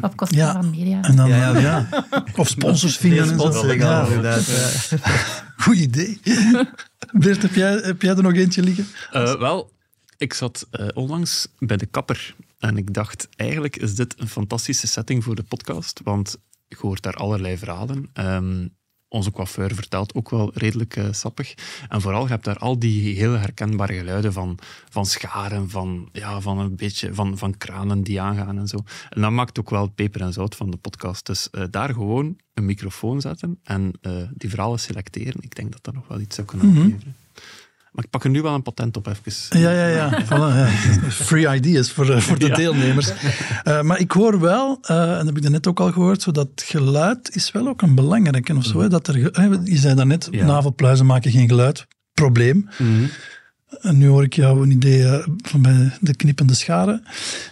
Op 0.00 0.16
kosten 0.16 0.38
Ja. 0.38 0.52
van 0.52 0.70
media. 0.70 1.02
En 1.02 1.16
dan, 1.16 1.28
Ja, 1.28 1.36
ja, 1.36 1.58
ja. 1.58 1.88
Of 2.36 2.48
sponsors 2.48 2.96
vinden 2.96 3.30
en 3.30 3.52
zo. 3.52 3.72
Ja, 3.72 4.06
goed 5.56 5.76
idee. 5.76 6.20
Bert, 7.12 7.42
heb 7.42 7.54
jij, 7.54 7.72
heb 7.72 8.02
jij 8.02 8.16
er 8.16 8.22
nog 8.22 8.34
eentje 8.34 8.62
liggen? 8.62 8.86
Eh, 9.12 9.34
wel, 9.38 9.70
ik 10.16 10.34
zat 10.34 10.66
eh, 10.70 10.86
onlangs 10.94 11.48
bij 11.58 11.76
de 11.76 11.86
kapper 11.86 12.34
en 12.58 12.76
ik 12.76 12.94
dacht, 12.94 13.28
eigenlijk 13.36 13.76
is 13.76 13.94
dit 13.94 14.14
een 14.18 14.28
fantastische 14.28 14.86
setting 14.86 15.24
voor 15.24 15.34
de 15.34 15.42
podcast, 15.42 16.00
want 16.04 16.36
je 16.68 16.76
hoort 16.80 17.02
daar 17.02 17.14
allerlei 17.14 17.58
verhalen. 17.58 18.10
Ehm, 18.12 18.68
onze 19.08 19.30
coiffeur 19.30 19.74
vertelt 19.74 20.14
ook 20.14 20.30
wel 20.30 20.50
redelijk 20.54 20.96
eh, 20.96 21.12
sappig. 21.12 21.54
En 21.88 22.00
vooral, 22.00 22.22
je 22.22 22.28
hebt 22.28 22.44
daar 22.44 22.58
al 22.58 22.78
die 22.78 23.16
heel 23.16 23.32
herkenbare 23.32 23.92
geluiden 23.94 24.32
van, 24.32 24.58
van 24.90 25.06
scharen, 25.06 25.70
van, 25.70 26.08
ja, 26.12 26.40
van 26.40 26.58
een 26.58 26.76
beetje 26.76 27.14
van, 27.14 27.38
van 27.38 27.56
kranen 27.56 28.02
die 28.02 28.20
aangaan 28.20 28.58
en 28.58 28.68
zo. 28.68 28.78
En 29.10 29.20
dat 29.20 29.30
maakt 29.30 29.58
ook 29.58 29.70
wel 29.70 29.88
peper 29.88 30.20
en 30.20 30.32
zout 30.32 30.54
van 30.56 30.70
de 30.70 30.76
podcast. 30.76 31.26
Dus 31.26 31.50
eh, 31.50 31.64
daar 31.70 31.92
gewoon 31.94 32.36
een 32.54 32.64
microfoon 32.64 33.20
zetten 33.20 33.58
en 33.62 33.92
eh, 34.00 34.12
die 34.34 34.50
verhalen 34.50 34.78
selecteren. 34.80 35.36
Ik 35.42 35.54
denk 35.54 35.72
dat 35.72 35.84
dat 35.84 35.94
nog 35.94 36.08
wel 36.08 36.20
iets 36.20 36.34
zou 36.34 36.46
kunnen 36.46 36.66
Mhm. 36.68 36.78
opleveren. 36.80 37.14
Maar 37.96 38.04
ik 38.04 38.10
pak 38.10 38.24
er 38.24 38.30
nu 38.30 38.42
wel 38.42 38.54
een 38.54 38.62
patent 38.62 38.96
op 38.96 39.06
even. 39.06 39.60
Ja, 39.60 39.70
ja, 39.70 39.86
ja. 39.86 40.20
Voilà, 40.24 40.28
ja. 40.56 40.66
Free 41.10 41.54
ideas 41.54 41.90
voor, 41.92 42.10
eh, 42.10 42.20
voor 42.20 42.38
de 42.38 42.50
deelnemers. 42.50 43.12
Eh, 43.62 43.82
maar 43.82 43.98
ik 43.98 44.10
hoor 44.12 44.40
wel, 44.40 44.78
eh, 44.82 45.10
en 45.10 45.16
dat 45.16 45.26
heb 45.34 45.44
ik 45.44 45.48
net 45.48 45.66
ook 45.66 45.80
al 45.80 45.92
gehoord, 45.92 46.22
zo 46.22 46.30
dat 46.30 46.48
geluid 46.56 47.34
is 47.36 47.52
wel 47.52 47.68
ook 47.68 47.82
een 47.82 47.94
belangrijke. 47.94 48.56
Of 48.56 48.64
zo, 48.64 48.80
hè, 48.80 48.88
dat 48.88 49.08
er, 49.08 49.18
je 49.70 49.76
zei 49.76 49.94
daarnet, 49.94 50.28
Ja. 50.30 50.46
navelpluizen 50.46 51.06
maken 51.06 51.30
geen 51.30 51.48
geluid. 51.48 51.86
Probleem. 52.12 52.68
Mhm. 52.78 53.04
En 53.80 53.98
nu 53.98 54.08
hoor 54.08 54.22
ik 54.22 54.34
jou 54.34 54.62
een 54.62 54.70
idee 54.70 55.22
van 55.42 55.62
bij 55.62 55.92
de 56.00 56.14
knippende 56.16 56.54
scharen. 56.54 57.02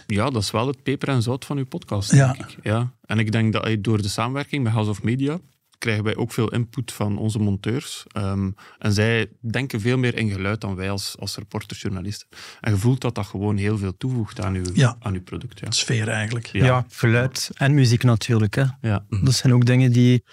Ja, 0.07 0.29
dat 0.29 0.41
is 0.41 0.51
wel 0.51 0.67
het 0.67 0.83
peper 0.83 1.07
en 1.09 1.21
zout 1.21 1.45
van 1.45 1.57
uw 1.57 1.65
podcast, 1.65 2.11
Ja. 2.11 2.31
denk 2.33 2.49
ik. 2.49 2.57
Ja. 2.63 2.91
En 3.05 3.19
ik 3.19 3.31
denk 3.31 3.53
dat 3.53 3.75
door 3.79 4.01
de 4.01 4.07
samenwerking 4.07 4.63
met 4.63 4.73
House 4.73 4.89
of 4.89 5.03
Media 5.03 5.39
krijgen 5.85 6.03
wij 6.03 6.15
ook 6.15 6.33
veel 6.33 6.51
input 6.51 6.91
van 6.91 7.17
onze 7.17 7.39
monteurs. 7.39 8.03
Ehm, 8.11 8.51
en 8.77 8.93
zij 8.93 9.27
denken 9.39 9.81
veel 9.81 9.97
meer 9.97 10.17
in 10.17 10.31
geluid 10.31 10.61
dan 10.61 10.75
wij 10.75 10.89
als, 10.89 11.15
als 11.19 11.35
reporters, 11.35 11.81
journalisten. 11.81 12.27
En 12.61 12.71
je 12.71 12.77
voelt 12.77 13.01
dat 13.01 13.15
dat 13.15 13.25
gewoon 13.25 13.57
heel 13.57 13.77
veel 13.77 13.97
toevoegt 13.97 14.41
aan 14.41 14.55
uw, 14.55 14.65
Ja. 14.73 14.95
aan 14.99 15.13
uw 15.13 15.21
product. 15.23 15.59
Ja. 15.59 15.71
Sfeer 15.71 16.07
eigenlijk. 16.07 16.45
Ja. 16.45 16.85
geluid 16.89 17.49
en 17.53 17.73
muziek 17.73 18.03
natuurlijk. 18.03 18.55
Hè. 18.55 18.63
Ja. 18.81 19.05
Dat 19.09 19.33
zijn 19.33 19.53
ook 19.53 19.65
dingen 19.65 19.91
die 19.91 20.23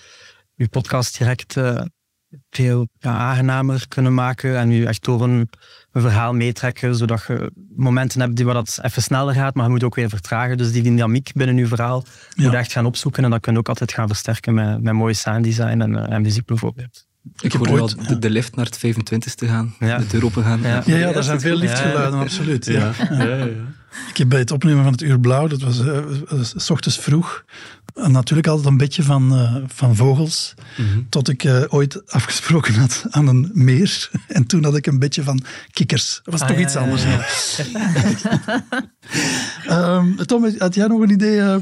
je 0.55 0.69
podcast 0.69 1.19
direct 1.19 1.57
eh, 1.57 1.83
veel 2.51 2.89
ja, 2.99 3.17
aangenamer 3.17 3.85
kunnen 3.89 4.15
maken 4.15 4.59
en 4.59 4.71
je 4.71 4.87
echt 4.87 5.05
door 5.05 5.23
een, 5.23 5.49
een 5.93 6.01
verhaal 6.03 6.33
meetrekken, 6.33 6.97
zodat 6.97 7.25
je 7.29 7.51
momenten 7.77 8.21
hebt 8.21 8.37
die 8.37 8.45
waar 8.45 8.55
dat 8.55 8.79
even 8.83 9.03
sneller 9.03 9.35
gaat, 9.35 9.55
maar 9.55 9.65
je 9.65 9.71
moet 9.71 9.85
ook 9.85 9.95
weer 9.95 10.09
vertragen. 10.09 10.57
Dus 10.57 10.73
die 10.73 10.83
dynamiek 10.83 11.31
binnen 11.35 11.57
je 11.57 11.67
verhaal 11.67 12.05
moet 12.37 12.51
je 12.51 12.57
echt 12.57 12.73
gaan 12.73 12.87
opzoeken 12.87 13.25
en 13.25 13.31
dat 13.31 13.41
kun 13.41 13.53
je 13.53 13.59
ook 13.59 13.69
altijd 13.69 13.93
gaan 13.93 14.07
versterken 14.07 14.55
met, 14.55 14.83
met 14.83 14.95
mooie 14.95 15.15
sounddesign 15.15 15.81
en, 15.81 15.97
eh, 15.97 16.15
en 16.15 16.23
muziek 16.23 16.45
bijvoorbeeld. 16.47 17.07
Ik 17.41 17.53
heb 17.53 17.67
hoor 17.67 17.95
de, 18.09 18.19
de 18.19 18.31
lift 18.31 18.57
naar 18.57 18.65
het 18.65 18.79
25ste 18.79 19.47
gaan, 19.49 19.75
Ja. 19.79 19.99
de 19.99 20.07
deur 20.07 20.25
open 20.25 20.43
gaan. 20.45 20.61
Ja. 20.63 20.83
Ja, 20.87 20.97
ja, 20.97 21.13
er 21.13 21.23
zijn 21.23 21.41
veel 21.41 21.57
lichtgeluiden, 21.57 22.19
absoluut. 22.19 22.67
Ja. 22.67 22.93
Ik 24.09 24.17
heb 24.17 24.29
bij 24.29 24.39
het 24.39 24.51
opnemen 24.51 24.83
van 24.83 24.93
het 24.93 25.03
Uur 25.03 25.21
Blauw, 25.21 25.47
dat 25.47 25.61
was 25.61 25.81
eh, 25.81 25.99
s 26.57 26.71
ochtends 26.71 26.99
vroeg, 26.99 27.45
natuurlijk 27.95 28.49
altijd 28.49 28.69
een 28.69 28.77
beetje 28.77 29.03
van, 29.03 29.33
eh, 29.33 29.57
van 29.67 29.97
vogels, 29.97 30.55
tot 31.09 31.29
ik 31.29 31.45
eh, 31.45 31.63
ooit 31.69 32.13
afgesproken 32.13 32.75
had 32.75 33.05
aan 33.11 33.27
een 33.27 33.51
meer. 33.53 34.11
En 34.29 34.47
toen 34.47 34.65
had 34.65 34.77
ik 34.77 34.87
een 34.87 34.99
beetje 34.99 35.23
van 35.23 35.43
kikkers. 35.71 36.21
Dat 36.23 36.33
was 36.33 36.43
Ah, 36.43 36.49
toch 36.49 36.57
ja, 36.57 36.63
iets 36.63 36.77
anders. 36.77 37.03
ja. 37.05 37.25
Ehm, 39.67 40.17
Tom, 40.17 40.55
had 40.59 40.75
jij 40.75 40.87
nog 40.87 41.01
een 41.01 41.11
idee? 41.11 41.59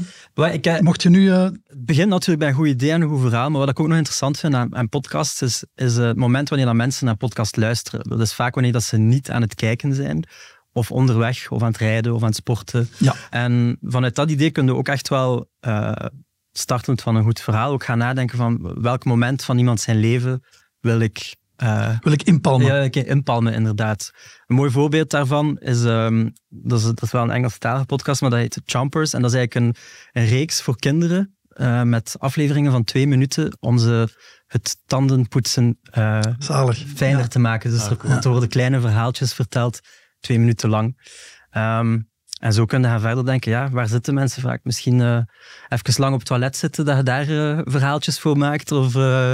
ik, 0.51 0.81
mocht 0.81 1.03
je 1.03 1.09
nu... 1.09 1.29
Het 1.29 1.85
begint 1.85 2.09
natuurlijk 2.09 2.39
bij 2.39 2.47
een 2.47 2.55
goed 2.55 2.67
idee 2.67 2.91
en 2.91 3.01
een 3.01 3.09
goed 3.09 3.21
verhaal, 3.21 3.49
maar 3.49 3.59
wat 3.59 3.69
ik 3.69 3.79
ook 3.79 3.87
nog 3.87 3.97
interessant 3.97 4.39
vind 4.39 4.53
aan, 4.53 4.75
aan 4.75 4.89
podcasts 4.89 5.41
is, 5.41 5.63
is 5.75 5.95
het 5.95 6.17
moment 6.17 6.49
wanneer 6.49 6.67
dat 6.67 6.75
mensen 6.75 7.05
naar 7.05 7.15
podcast 7.15 7.57
luisteren. 7.57 8.09
Dat 8.09 8.19
is 8.19 8.33
vaak 8.33 8.53
wanneer 8.53 8.71
dat 8.71 8.83
ze 8.83 8.97
niet 8.97 9.31
aan 9.31 9.41
het 9.41 9.55
kijken 9.55 9.95
zijn, 9.95 10.27
of 10.73 10.91
onderweg, 10.91 11.51
of 11.51 11.61
aan 11.61 11.67
het 11.67 11.77
rijden, 11.77 12.13
of 12.13 12.21
aan 12.21 12.27
het 12.27 12.35
sporten. 12.35 12.89
Ja. 12.97 13.15
En 13.29 13.77
vanuit 13.81 14.15
dat 14.15 14.31
idee 14.31 14.51
kun 14.51 14.65
je 14.65 14.75
ook 14.75 14.87
echt 14.87 15.09
wel, 15.09 15.49
eh, 15.59 15.91
startend 16.51 17.01
van 17.01 17.15
een 17.15 17.23
goed 17.23 17.39
verhaal, 17.39 17.71
ook 17.71 17.83
gaan 17.83 17.97
nadenken 17.97 18.37
van 18.37 18.81
welk 18.81 19.05
moment 19.05 19.43
van 19.43 19.57
iemand 19.57 19.79
zijn 19.79 19.97
leven 19.97 20.43
wil 20.79 20.99
ik 20.99 21.39
Uh, 21.63 21.89
Wil 21.99 22.13
ik 22.13 22.23
inpalmen? 22.23 22.67
Ja, 22.67 22.81
ik 22.81 22.95
inpalmen, 22.95 23.53
inderdaad. 23.53 24.11
Een 24.45 24.55
mooi 24.55 24.71
voorbeeld 24.71 25.09
daarvan 25.09 25.57
is, 25.57 25.83
um, 25.83 26.33
dat 26.47 26.79
is, 26.79 26.85
dat 26.85 27.01
is 27.01 27.11
wel 27.11 27.23
een 27.23 27.31
Engelstalige 27.31 27.85
podcast, 27.85 28.21
maar 28.21 28.29
dat 28.29 28.39
heet 28.39 28.61
Chompers. 28.65 29.13
En 29.13 29.21
dat 29.21 29.31
is 29.31 29.37
eigenlijk 29.37 29.65
een, 29.65 29.83
een 30.21 30.29
reeks 30.29 30.61
voor 30.61 30.75
kinderen 30.75 31.35
uh, 31.53 31.81
met 31.81 32.15
afleveringen 32.19 32.71
van 32.71 32.83
twee 32.83 33.07
minuten 33.07 33.57
om 33.59 33.77
ze 33.77 34.07
het 34.47 34.77
tandenpoetsen 34.85 35.79
uh, 35.97 36.19
fijner 36.95 37.19
ja. 37.19 37.27
te 37.27 37.39
maken. 37.39 37.71
Dus 37.71 37.85
er, 37.85 37.97
er 38.21 38.29
worden 38.29 38.49
kleine 38.49 38.79
verhaaltjes 38.79 39.33
verteld, 39.33 39.79
twee 40.21 40.39
minuten 40.39 40.69
lang. 40.69 40.97
Um, 41.57 42.09
en 42.39 42.53
zo 42.53 42.65
kun 42.65 42.81
je 42.81 42.87
gaan 42.87 43.01
verder 43.01 43.25
denken, 43.25 43.51
ja, 43.51 43.69
waar 43.69 43.87
zitten 43.87 44.13
mensen 44.13 44.41
vaak? 44.41 44.59
Misschien 44.63 44.99
uh, 44.99 45.21
even 45.69 46.01
lang 46.01 46.13
op 46.13 46.19
het 46.19 46.27
toilet 46.27 46.57
zitten, 46.57 46.85
dat 46.85 46.97
je 46.97 47.03
daar 47.03 47.29
uh, 47.29 47.59
verhaaltjes 47.63 48.19
voor 48.19 48.37
maakt. 48.37 48.71
Of 48.71 48.95
uh, 48.95 49.33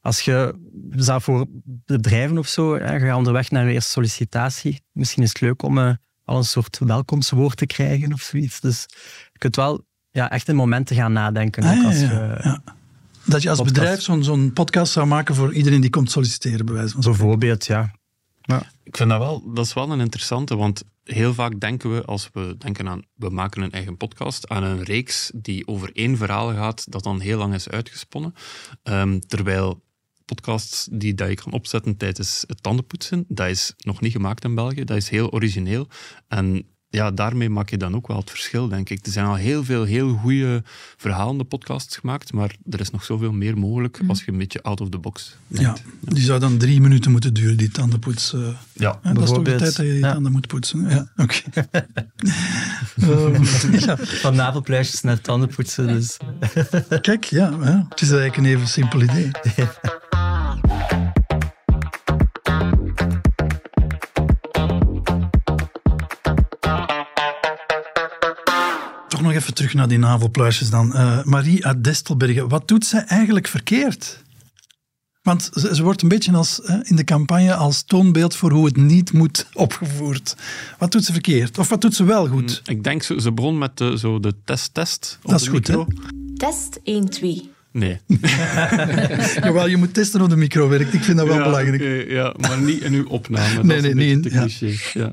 als 0.00 0.20
je 0.20 0.54
zelf 0.90 1.24
voor 1.24 1.46
bedrijven 1.64 2.38
of 2.38 2.48
zo, 2.48 2.78
ja, 2.78 2.98
ga 2.98 3.06
je 3.06 3.16
onderweg 3.16 3.50
naar 3.50 3.62
een 3.62 3.72
eerste 3.72 3.90
sollicitatie. 3.90 4.84
Misschien 4.92 5.22
is 5.22 5.28
het 5.28 5.40
leuk 5.40 5.62
om 5.62 5.78
al 6.24 6.36
een 6.36 6.44
soort 6.44 6.78
welkomstwoord 6.78 7.56
te 7.56 7.66
krijgen 7.66 8.12
of 8.12 8.20
zoiets. 8.20 8.60
Dus 8.60 8.86
je 9.32 9.38
kunt 9.38 9.56
wel 9.56 9.84
ja, 10.10 10.30
echt 10.30 10.48
in 10.48 10.56
momenten 10.56 10.96
gaan 10.96 11.12
nadenken. 11.12 11.62
Ah, 11.62 11.70
ook 11.70 11.76
ja, 11.76 11.84
als 11.84 12.00
ja, 12.00 12.10
je, 12.10 12.38
ja. 12.42 12.62
Dat 13.24 13.42
je 13.42 13.48
als 13.48 13.58
podcast. 13.58 13.78
bedrijf 13.78 14.00
zo'n 14.00 14.24
zo'n 14.24 14.52
podcast 14.52 14.92
zou 14.92 15.06
maken 15.06 15.34
voor 15.34 15.52
iedereen 15.52 15.80
die 15.80 15.90
komt 15.90 16.10
solliciteren, 16.10 16.66
bij 16.66 16.74
wijze 16.74 16.92
van. 16.92 17.00
Bijvoorbeeld, 17.00 17.66
ja. 17.66 17.94
Ja. 18.46 18.70
Ik 18.82 18.96
vind 18.96 19.10
dat 19.10 19.18
wel, 19.18 19.52
dat 19.52 19.66
is 19.66 19.72
wel 19.72 19.90
een 19.90 20.00
interessante, 20.00 20.56
want 20.56 20.82
heel 21.04 21.34
vaak 21.34 21.60
denken 21.60 21.94
we, 21.94 22.04
als 22.04 22.30
we 22.32 22.56
denken 22.58 22.88
aan, 22.88 23.02
we 23.14 23.28
maken 23.28 23.62
een 23.62 23.72
eigen 23.72 23.96
podcast, 23.96 24.48
aan 24.48 24.62
een 24.62 24.82
reeks 24.82 25.30
die 25.34 25.66
over 25.66 25.90
één 25.92 26.16
verhaal 26.16 26.52
gaat, 26.54 26.92
dat 26.92 27.02
dan 27.02 27.20
heel 27.20 27.38
lang 27.38 27.54
is 27.54 27.68
uitgesponnen. 27.68 28.34
Um, 28.82 29.20
terwijl 29.20 29.84
podcasts 30.24 30.88
die 30.92 31.14
dat 31.14 31.28
je 31.28 31.34
kan 31.34 31.52
opzetten 31.52 31.96
tijdens 31.96 32.44
het 32.46 32.62
tandenpoetsen, 32.62 33.24
dat 33.28 33.48
is 33.48 33.72
nog 33.76 34.00
niet 34.00 34.12
gemaakt 34.12 34.44
in 34.44 34.54
België, 34.54 34.84
dat 34.84 34.96
is 34.96 35.08
heel 35.08 35.30
origineel. 35.30 35.88
En 36.28 36.66
ja, 36.88 37.10
daarmee 37.10 37.50
maak 37.50 37.70
je 37.70 37.76
dan 37.76 37.94
ook 37.94 38.06
wel 38.06 38.16
het 38.16 38.30
verschil, 38.30 38.68
denk 38.68 38.90
ik. 38.90 39.06
Er 39.06 39.12
zijn 39.12 39.26
al 39.26 39.34
heel 39.34 39.64
veel 39.64 39.84
heel 39.84 40.14
goede 40.14 40.62
verhalende 40.96 41.44
podcasts 41.44 41.96
gemaakt, 41.96 42.32
maar 42.32 42.56
er 42.70 42.80
is 42.80 42.90
nog 42.90 43.04
zoveel 43.04 43.32
meer 43.32 43.58
mogelijk 43.58 44.00
als 44.06 44.24
je 44.24 44.32
een 44.32 44.38
beetje 44.38 44.62
out 44.62 44.80
of 44.80 44.88
the 44.88 44.98
box 44.98 45.36
denkt. 45.46 45.82
Ja, 46.02 46.12
die 46.12 46.24
zou 46.24 46.40
dan 46.40 46.58
drie 46.58 46.80
minuten 46.80 47.10
moeten 47.10 47.34
duren, 47.34 47.56
die 47.56 47.70
tandenpoets. 47.70 48.32
Uh, 48.32 48.48
ja, 48.72 49.00
dat 49.02 49.22
is 49.22 49.28
toch 49.28 49.42
de 49.42 49.54
tijd 49.54 49.76
dat 49.76 49.86
je 49.86 49.92
die 49.92 49.98
ja. 49.98 50.12
tanden 50.12 50.32
moet 50.32 50.46
poetsen. 50.46 50.88
Ja, 50.88 51.08
oké. 51.16 51.40
Okay. 51.46 51.86
um, 53.34 53.42
ja. 53.86 53.96
Van 53.96 54.34
navelpluisjes 54.34 55.00
naar 55.00 55.20
tandenpoetsen. 55.20 55.86
Dus. 55.86 56.16
Kijk, 57.00 57.24
ja, 57.24 57.56
ja, 57.62 57.86
het 57.88 58.00
is 58.00 58.10
eigenlijk 58.10 58.36
een 58.36 58.44
even 58.44 58.68
simpel 58.68 59.02
idee. 59.02 59.30
even 69.36 69.54
terug 69.54 69.74
naar 69.74 69.88
die 69.88 69.98
navelpluisjes 69.98 70.70
dan. 70.70 70.92
Uh, 70.94 71.22
Marie 71.22 71.66
uit 71.66 71.84
Destelbergen, 71.84 72.48
wat 72.48 72.68
doet 72.68 72.86
zij 72.86 73.04
eigenlijk 73.04 73.46
verkeerd? 73.46 74.24
Want 75.22 75.50
ze, 75.52 75.74
ze 75.74 75.82
wordt 75.82 76.02
een 76.02 76.08
beetje 76.08 76.32
als, 76.32 76.60
uh, 76.64 76.76
in 76.82 76.96
de 76.96 77.04
campagne 77.04 77.54
als 77.54 77.82
toonbeeld 77.82 78.36
voor 78.36 78.50
hoe 78.50 78.64
het 78.64 78.76
niet 78.76 79.12
moet 79.12 79.46
opgevoerd. 79.52 80.36
Wat 80.78 80.92
doet 80.92 81.04
ze 81.04 81.12
verkeerd? 81.12 81.58
Of 81.58 81.68
wat 81.68 81.80
doet 81.80 81.94
ze 81.94 82.04
wel 82.04 82.28
goed? 82.28 82.62
Ik 82.64 82.84
denk, 82.84 83.02
ze, 83.02 83.20
ze 83.20 83.32
begon 83.32 83.58
met 83.58 83.78
de, 83.78 83.98
zo 83.98 84.20
de 84.20 84.34
test-test. 84.44 85.18
Dat 85.22 85.40
is 85.40 85.48
goed, 85.48 85.66
hè? 85.66 85.84
Test 86.36 86.80
1, 86.82 87.08
2. 87.08 87.50
Nee. 87.72 88.00
Jawel, 89.42 89.68
je 89.68 89.76
moet 89.76 89.94
testen 89.94 90.20
of 90.20 90.28
de 90.28 90.36
micro 90.36 90.68
werkt. 90.68 90.94
Ik 90.94 91.02
vind 91.02 91.16
dat 91.16 91.26
wel 91.26 91.36
ja, 91.36 91.42
belangrijk. 91.42 91.82
Okay, 91.82 92.08
ja, 92.08 92.34
maar 92.38 92.60
niet 92.60 92.82
in 92.82 92.92
uw 92.92 93.06
opname. 93.06 93.62
nee, 93.64 93.80
dat 93.82 93.94
nee, 93.94 94.16
niet 94.16 94.26
in. 94.26 94.32
Ja. 94.32 94.72
Ja. 94.92 95.12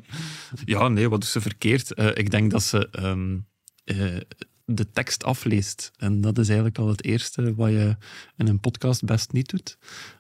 ja, 0.65 0.87
nee, 0.87 1.09
wat 1.09 1.21
doet 1.21 1.29
ze 1.29 1.41
verkeerd? 1.41 1.91
Uh, 1.95 2.07
ik 2.13 2.31
denk 2.31 2.51
dat 2.51 2.63
ze 2.63 2.89
um, 2.99 3.45
uh, 3.85 4.17
de 4.65 4.91
tekst 4.91 5.23
afleest. 5.23 5.91
En 5.97 6.21
dat 6.21 6.37
is 6.37 6.47
eigenlijk 6.47 6.77
al 6.77 6.87
het 6.87 7.03
eerste 7.03 7.55
wat 7.55 7.69
je 7.69 7.95
in 8.37 8.47
een 8.47 8.59
podcast 8.59 9.03
best 9.03 9.31
niet 9.31 9.49
doet. 9.49 9.77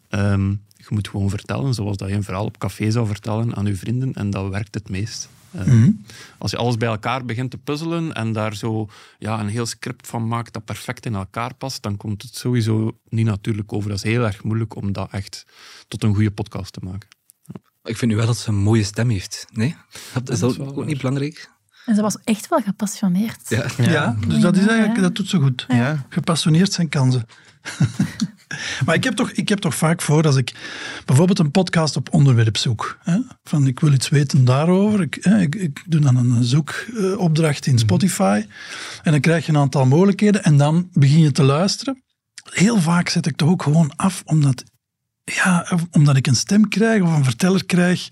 Um, 0.09 0.65
je 0.75 0.85
moet 0.89 1.07
gewoon 1.07 1.29
vertellen 1.29 1.73
zoals 1.73 1.97
dat 1.97 2.09
je 2.09 2.15
een 2.15 2.23
verhaal 2.23 2.45
op 2.45 2.57
café 2.57 2.91
zou 2.91 3.07
vertellen 3.07 3.55
aan 3.55 3.65
je 3.65 3.75
vrienden. 3.75 4.13
En 4.13 4.29
dat 4.29 4.49
werkt 4.49 4.73
het 4.73 4.89
meest. 4.89 5.29
Uh, 5.55 5.61
Mhm. 5.61 5.91
Als 6.37 6.51
je 6.51 6.57
alles 6.57 6.77
bij 6.77 6.87
elkaar 6.87 7.25
begint 7.25 7.51
te 7.51 7.57
puzzelen 7.57 8.13
en 8.13 8.31
daar 8.31 8.55
zo 8.55 8.89
ja, 9.19 9.39
een 9.39 9.47
heel 9.47 9.65
script 9.65 10.07
van 10.07 10.27
maakt 10.27 10.53
dat 10.53 10.65
perfect 10.65 11.05
in 11.05 11.15
elkaar 11.15 11.55
past, 11.55 11.81
dan 11.81 11.97
komt 11.97 12.21
het 12.21 12.35
sowieso 12.35 12.99
niet 13.09 13.25
natuurlijk 13.25 13.73
over. 13.73 13.89
Dat 13.89 13.97
is 13.97 14.11
heel 14.11 14.25
erg 14.25 14.43
moeilijk 14.43 14.75
om 14.75 14.91
dat 14.91 15.11
echt 15.11 15.45
tot 15.87 16.03
een 16.03 16.13
goede 16.13 16.31
podcast 16.31 16.73
te 16.73 16.79
maken. 16.83 17.09
Ik 17.83 17.97
vind 17.97 18.11
nu 18.11 18.17
wel 18.17 18.25
dat 18.25 18.37
ze 18.37 18.49
een 18.49 18.55
mooie 18.55 18.83
stem 18.83 19.09
heeft. 19.09 19.45
Nee? 19.51 19.75
Dat 20.13 20.29
is, 20.29 20.39
dat 20.39 20.59
ook 20.59 20.85
niet 20.85 20.97
belangrijk? 20.97 21.51
En 21.85 21.95
ze 21.95 22.01
was 22.01 22.17
echt 22.23 22.47
wel 22.47 22.59
gepassioneerd. 22.59 23.49
Ja, 23.49 23.65
ja. 23.77 23.91
ja 23.91 24.15
dus 24.27 24.39
dat 24.39 24.57
is 24.57 24.67
eigenlijk, 24.67 25.01
dat 25.01 25.15
doet 25.15 25.29
ze 25.29 25.37
goed. 25.37 25.65
Ja. 25.67 26.05
Gepassioneerd 26.09 26.73
zijn 26.73 26.89
kansen. 26.89 27.25
maar 28.85 28.95
ik 28.95 29.03
heb, 29.03 29.15
toch, 29.15 29.31
ik 29.31 29.49
heb 29.49 29.59
toch 29.59 29.75
vaak 29.75 30.01
voor 30.01 30.25
als 30.25 30.35
ik 30.35 30.53
bijvoorbeeld 31.05 31.39
een 31.39 31.51
podcast 31.51 31.95
op 31.95 32.13
onderwerp 32.13 32.57
zoek. 32.57 32.97
Hè, 33.03 33.19
van 33.43 33.67
ik 33.67 33.79
wil 33.79 33.93
iets 33.93 34.09
weten 34.09 34.45
daarover. 34.45 35.01
Ik, 35.01 35.17
hè, 35.21 35.39
ik, 35.39 35.55
ik 35.55 35.83
doe 35.85 36.01
dan 36.01 36.15
een 36.15 36.43
zoekopdracht 36.43 37.65
in 37.65 37.79
Spotify. 37.79 38.45
En 39.03 39.11
dan 39.11 39.21
krijg 39.21 39.45
je 39.45 39.51
een 39.51 39.57
aantal 39.57 39.85
mogelijkheden. 39.85 40.43
En 40.43 40.57
dan 40.57 40.89
begin 40.93 41.19
je 41.19 41.31
te 41.31 41.43
luisteren. 41.43 42.03
Heel 42.43 42.81
vaak 42.81 43.09
zet 43.09 43.25
ik 43.25 43.35
toch 43.35 43.49
ook 43.49 43.63
gewoon 43.63 43.95
af, 43.95 44.23
omdat 44.25 44.63
ja, 45.23 45.67
omdat 45.91 46.15
ik 46.15 46.27
een 46.27 46.35
stem 46.35 46.67
krijg 46.67 47.01
of 47.01 47.15
een 47.15 47.23
verteller 47.23 47.65
krijg 47.65 48.07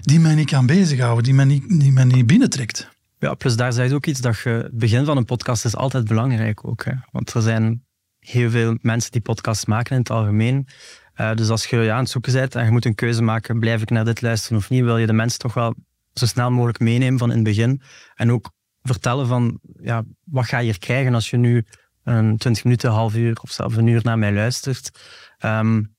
die 0.00 0.20
mij 0.20 0.34
niet 0.34 0.50
kan 0.50 0.66
bezighouden, 0.66 1.24
die 1.24 1.34
mij 1.34 1.44
niet, 1.44 1.80
die 1.80 1.92
mij 1.92 2.04
niet 2.04 2.26
binnentrekt. 2.26 2.92
Ja, 3.18 3.34
plus 3.34 3.56
daar 3.56 3.72
zei 3.72 3.88
je 3.88 3.94
ook 3.94 4.06
iets 4.06 4.20
dat 4.20 4.38
je, 4.38 4.48
het 4.48 4.78
begin 4.78 5.04
van 5.04 5.16
een 5.16 5.24
podcast 5.24 5.64
is 5.64 5.76
altijd 5.76 6.08
belangrijk 6.08 6.66
ook. 6.66 6.84
Hè? 6.84 6.92
Want 7.10 7.34
er 7.34 7.42
zijn 7.42 7.84
heel 8.18 8.50
veel 8.50 8.78
mensen 8.80 9.10
die 9.10 9.20
podcasts 9.20 9.64
maken 9.64 9.92
in 9.92 9.98
het 9.98 10.10
algemeen. 10.10 10.66
Uh, 11.16 11.34
dus 11.34 11.48
als 11.48 11.66
je 11.66 11.76
ja, 11.76 11.94
aan 11.94 12.00
het 12.00 12.10
zoeken 12.10 12.32
bent 12.32 12.54
en 12.54 12.64
je 12.64 12.70
moet 12.70 12.84
een 12.84 12.94
keuze 12.94 13.22
maken, 13.22 13.60
blijf 13.60 13.82
ik 13.82 13.90
naar 13.90 14.04
dit 14.04 14.22
luisteren 14.22 14.58
of 14.58 14.70
niet, 14.70 14.84
wil 14.84 14.98
je 14.98 15.06
de 15.06 15.12
mensen 15.12 15.38
toch 15.38 15.54
wel 15.54 15.74
zo 16.12 16.26
snel 16.26 16.50
mogelijk 16.50 16.78
meenemen 16.78 17.18
van 17.18 17.30
in 17.30 17.34
het 17.34 17.44
begin. 17.44 17.82
En 18.14 18.32
ook 18.32 18.50
vertellen 18.82 19.26
van, 19.26 19.60
ja, 19.80 20.04
wat 20.24 20.46
ga 20.46 20.58
je 20.58 20.64
hier 20.64 20.78
krijgen 20.78 21.14
als 21.14 21.30
je 21.30 21.36
nu 21.36 21.64
een 22.04 22.36
20 22.36 22.64
minuten, 22.64 22.88
een 22.88 22.94
half 22.94 23.14
uur 23.14 23.38
of 23.42 23.50
zelfs 23.50 23.76
een 23.76 23.86
uur 23.86 24.00
naar 24.02 24.18
mij 24.18 24.32
luistert. 24.32 25.00
Um, 25.44 25.93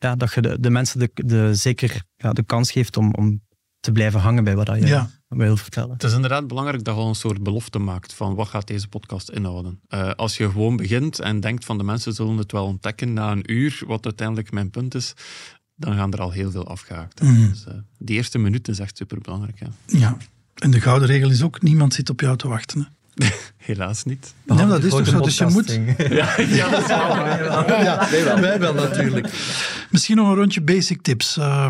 ja, 0.00 0.16
dat 0.16 0.32
je 0.32 0.40
de, 0.40 0.60
de 0.60 0.70
mensen 0.70 0.98
de, 0.98 1.10
de, 1.14 1.54
zeker 1.54 2.02
ja, 2.16 2.32
de 2.32 2.42
kans 2.42 2.70
geeft 2.70 2.96
om, 2.96 3.14
om 3.14 3.40
te 3.80 3.92
blijven 3.92 4.20
hangen 4.20 4.44
bij 4.44 4.56
wat 4.56 4.66
je 4.66 4.86
ja. 4.86 5.10
wil 5.28 5.56
vertellen. 5.56 5.92
Het 5.92 6.02
is 6.02 6.12
inderdaad 6.12 6.46
belangrijk 6.46 6.84
dat 6.84 6.94
je 6.94 7.00
al 7.00 7.08
een 7.08 7.14
soort 7.14 7.42
belofte 7.42 7.78
maakt 7.78 8.14
van 8.14 8.34
wat 8.34 8.48
gaat 8.48 8.66
deze 8.66 8.88
podcast 8.88 9.30
inhouden. 9.30 9.80
Uh, 9.88 10.10
als 10.10 10.36
je 10.36 10.50
gewoon 10.50 10.76
begint 10.76 11.18
en 11.18 11.40
denkt 11.40 11.64
van 11.64 11.78
de 11.78 11.84
mensen 11.84 12.12
zullen 12.12 12.36
het 12.36 12.52
wel 12.52 12.64
ontdekken 12.64 13.12
na 13.12 13.30
een 13.30 13.52
uur, 13.52 13.82
wat 13.86 14.04
uiteindelijk 14.04 14.52
mijn 14.52 14.70
punt 14.70 14.94
is, 14.94 15.14
dan 15.76 15.94
gaan 15.94 16.12
er 16.12 16.20
al 16.20 16.30
heel 16.30 16.50
veel 16.50 16.66
afgehaakt. 16.66 17.22
Mm. 17.22 17.48
Dus, 17.48 17.64
uh, 17.68 17.74
die 17.98 18.16
eerste 18.16 18.38
minuut 18.38 18.68
is 18.68 18.78
echt 18.78 18.96
superbelangrijk. 18.96 19.58
Ja. 19.58 19.68
ja, 19.86 20.16
en 20.54 20.70
de 20.70 20.80
gouden 20.80 21.08
regel 21.08 21.30
is 21.30 21.42
ook, 21.42 21.62
niemand 21.62 21.94
zit 21.94 22.10
op 22.10 22.20
jou 22.20 22.36
te 22.36 22.48
wachten. 22.48 22.80
Hè. 22.80 22.86
Helaas 23.56 24.04
niet. 24.04 24.34
Ja, 24.46 24.66
dat 24.66 24.84
is 24.84 24.90
toch 24.90 25.06
zo, 25.06 25.20
dus 25.20 25.38
je 25.38 25.46
moet... 25.46 25.70
Ja, 26.18 26.40
ja, 26.40 26.68
dat 26.68 26.80
is 26.80 26.86
wel. 26.86 27.82
ja, 27.82 28.40
wij 28.40 28.60
wel 28.60 28.74
natuurlijk. 28.74 29.28
Misschien 29.90 30.16
nog 30.16 30.28
een 30.28 30.34
rondje 30.34 30.60
basic 30.60 31.02
tips. 31.02 31.36
Uh, 31.36 31.66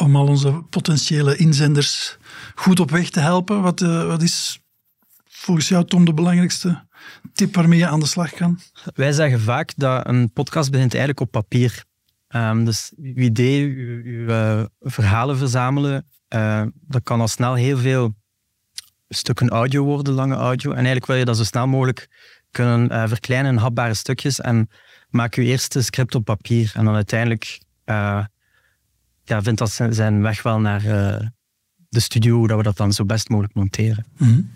om 0.00 0.16
al 0.16 0.26
onze 0.26 0.52
potentiële 0.70 1.36
inzenders 1.36 2.16
goed 2.54 2.80
op 2.80 2.90
weg 2.90 3.10
te 3.10 3.20
helpen. 3.20 3.62
Wat, 3.62 3.80
uh, 3.80 4.06
wat 4.06 4.22
is 4.22 4.60
volgens 5.28 5.68
jou, 5.68 5.84
Tom, 5.84 6.04
de 6.04 6.14
belangrijkste 6.14 6.84
tip 7.32 7.54
waarmee 7.54 7.78
je 7.78 7.86
aan 7.86 8.00
de 8.00 8.06
slag 8.06 8.30
kan? 8.30 8.58
Wij 8.94 9.12
zeggen 9.12 9.40
vaak 9.40 9.72
dat 9.76 10.08
een 10.08 10.32
podcast 10.32 10.70
begint 10.70 10.94
eigenlijk 10.94 11.20
op 11.20 11.30
papier. 11.30 11.84
Um, 12.28 12.64
dus 12.64 12.92
uw 12.96 13.14
idee, 13.14 13.64
uw, 13.64 14.02
uw 14.04 14.28
uh, 14.28 14.64
verhalen 14.80 15.36
verzamelen, 15.36 16.06
uh, 16.34 16.62
dat 16.80 17.02
kan 17.02 17.20
al 17.20 17.28
snel 17.28 17.54
heel 17.54 17.78
veel 17.78 18.14
stukken 19.14 19.48
audio 19.48 19.84
worden, 19.84 20.14
lange 20.14 20.34
audio. 20.34 20.70
En 20.70 20.76
eigenlijk 20.76 21.06
wil 21.06 21.16
je 21.16 21.24
dat 21.24 21.36
zo 21.36 21.44
snel 21.44 21.66
mogelijk 21.66 22.08
kunnen 22.50 22.92
uh, 22.92 23.08
verkleinen 23.08 23.52
in 23.52 23.58
hapbare 23.58 23.94
stukjes 23.94 24.40
en 24.40 24.68
maak 25.08 25.34
je 25.34 25.42
eerste 25.42 25.82
script 25.82 26.14
op 26.14 26.24
papier. 26.24 26.72
En 26.74 26.84
dan 26.84 26.94
uiteindelijk 26.94 27.60
uh, 27.86 28.24
ja, 29.24 29.42
vindt 29.42 29.58
dat 29.58 29.80
zijn 29.90 30.22
weg 30.22 30.42
wel 30.42 30.60
naar 30.60 30.84
uh, 30.84 31.26
de 31.88 32.00
studio, 32.00 32.46
dat 32.46 32.56
we 32.56 32.62
dat 32.62 32.76
dan 32.76 32.92
zo 32.92 33.04
best 33.04 33.28
mogelijk 33.28 33.54
monteren. 33.54 34.06
Mm-hmm. 34.16 34.50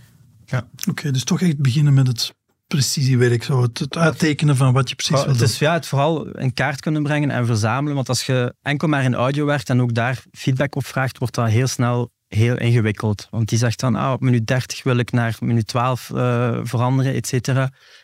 Ja. 0.45 0.59
Oké, 0.59 0.91
okay, 0.91 1.11
dus 1.11 1.25
toch 1.25 1.41
echt 1.41 1.59
beginnen 1.59 1.95
met 1.95 2.07
het 2.07 2.35
precisiewerk, 2.67 3.43
zo 3.43 3.63
het, 3.63 3.79
het 3.79 3.97
uittekenen 3.97 4.57
van 4.57 4.73
wat 4.73 4.89
je 4.89 4.95
precies 4.95 5.17
ja, 5.17 5.25
wil 5.25 5.33
het 5.33 5.43
is, 5.43 5.59
ja, 5.59 5.73
het 5.73 5.87
vooral 5.87 6.29
in 6.29 6.53
kaart 6.53 6.81
kunnen 6.81 7.03
brengen 7.03 7.31
en 7.31 7.47
verzamelen. 7.47 7.95
Want 7.95 8.09
als 8.09 8.27
je 8.27 8.55
enkel 8.63 8.89
maar 8.89 9.05
in 9.05 9.15
audio 9.15 9.45
werkt 9.45 9.71
en 9.71 9.81
ook 9.81 9.95
daar 9.95 10.23
feedback 10.33 10.77
op 10.77 10.87
vraagt, 10.87 11.19
wordt 11.19 11.35
dat 11.35 11.49
heel 11.49 11.67
snel 11.67 12.13
heel 12.35 12.59
ingewikkeld. 12.59 13.29
Want 13.31 13.49
die 13.49 13.59
zegt 13.59 13.81
dan, 13.81 13.95
ah, 13.95 14.13
op 14.13 14.21
minuut 14.21 14.47
30 14.47 14.83
wil 14.83 14.97
ik 14.97 15.13
naar 15.13 15.37
minuut 15.41 15.67
12 15.67 16.11
uh, 16.15 16.61
veranderen, 16.63 17.15
et 17.15 17.27
cetera. 17.27 17.63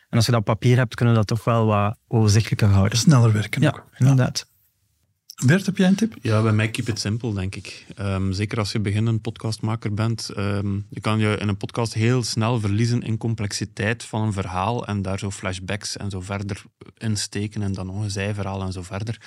En 0.09 0.17
als 0.17 0.27
je 0.27 0.31
dat 0.33 0.41
op 0.41 0.47
papier 0.47 0.77
hebt, 0.77 0.95
kunnen 0.95 1.15
we 1.15 1.21
dat 1.21 1.29
toch 1.29 1.45
wel 1.45 1.67
wat 1.67 1.97
overzichtelijker 2.09 2.69
houden. 2.69 2.99
Sneller 2.99 3.33
werken 3.33 3.63
ja, 3.63 3.69
ook. 3.69 3.85
inderdaad. 3.97 4.49
Bert, 5.47 5.67
heb 5.67 5.77
jij 5.77 5.89
een 5.89 5.95
tip? 5.95 6.17
Ja, 6.23 6.43
bij 6.43 6.53
mij 6.53 6.71
keep 6.71 6.89
it 6.89 6.99
simple, 7.01 7.35
denk 7.35 7.55
ik. 7.55 7.87
Ehm, 7.95 8.33
zeker 8.33 8.59
als 8.59 8.73
je 8.73 8.81
beginnend 8.81 9.23
podcastmaker 9.23 9.95
bent. 9.95 10.29
ehm, 10.29 10.75
je 10.89 11.01
kan 11.01 11.19
je 11.19 11.37
in 11.37 11.49
een 11.49 11.57
podcast 11.57 11.95
heel 11.95 12.23
snel 12.23 12.61
verliezen 12.61 13.03
in 13.03 13.17
complexiteit 13.17 14.05
van 14.05 14.23
een 14.23 14.33
verhaal 14.33 14.87
en 14.87 15.03
daar 15.03 15.19
zo 15.19 15.31
flashbacks 15.31 15.97
en 15.97 16.11
zo 16.11 16.21
verder 16.21 16.63
insteken 16.97 17.63
en 17.63 17.73
dan 17.73 17.87
nog 17.87 18.03
een 18.03 18.11
zijverhaal 18.11 18.63
en 18.63 18.73
zo 18.73 18.83
verder. 18.83 19.21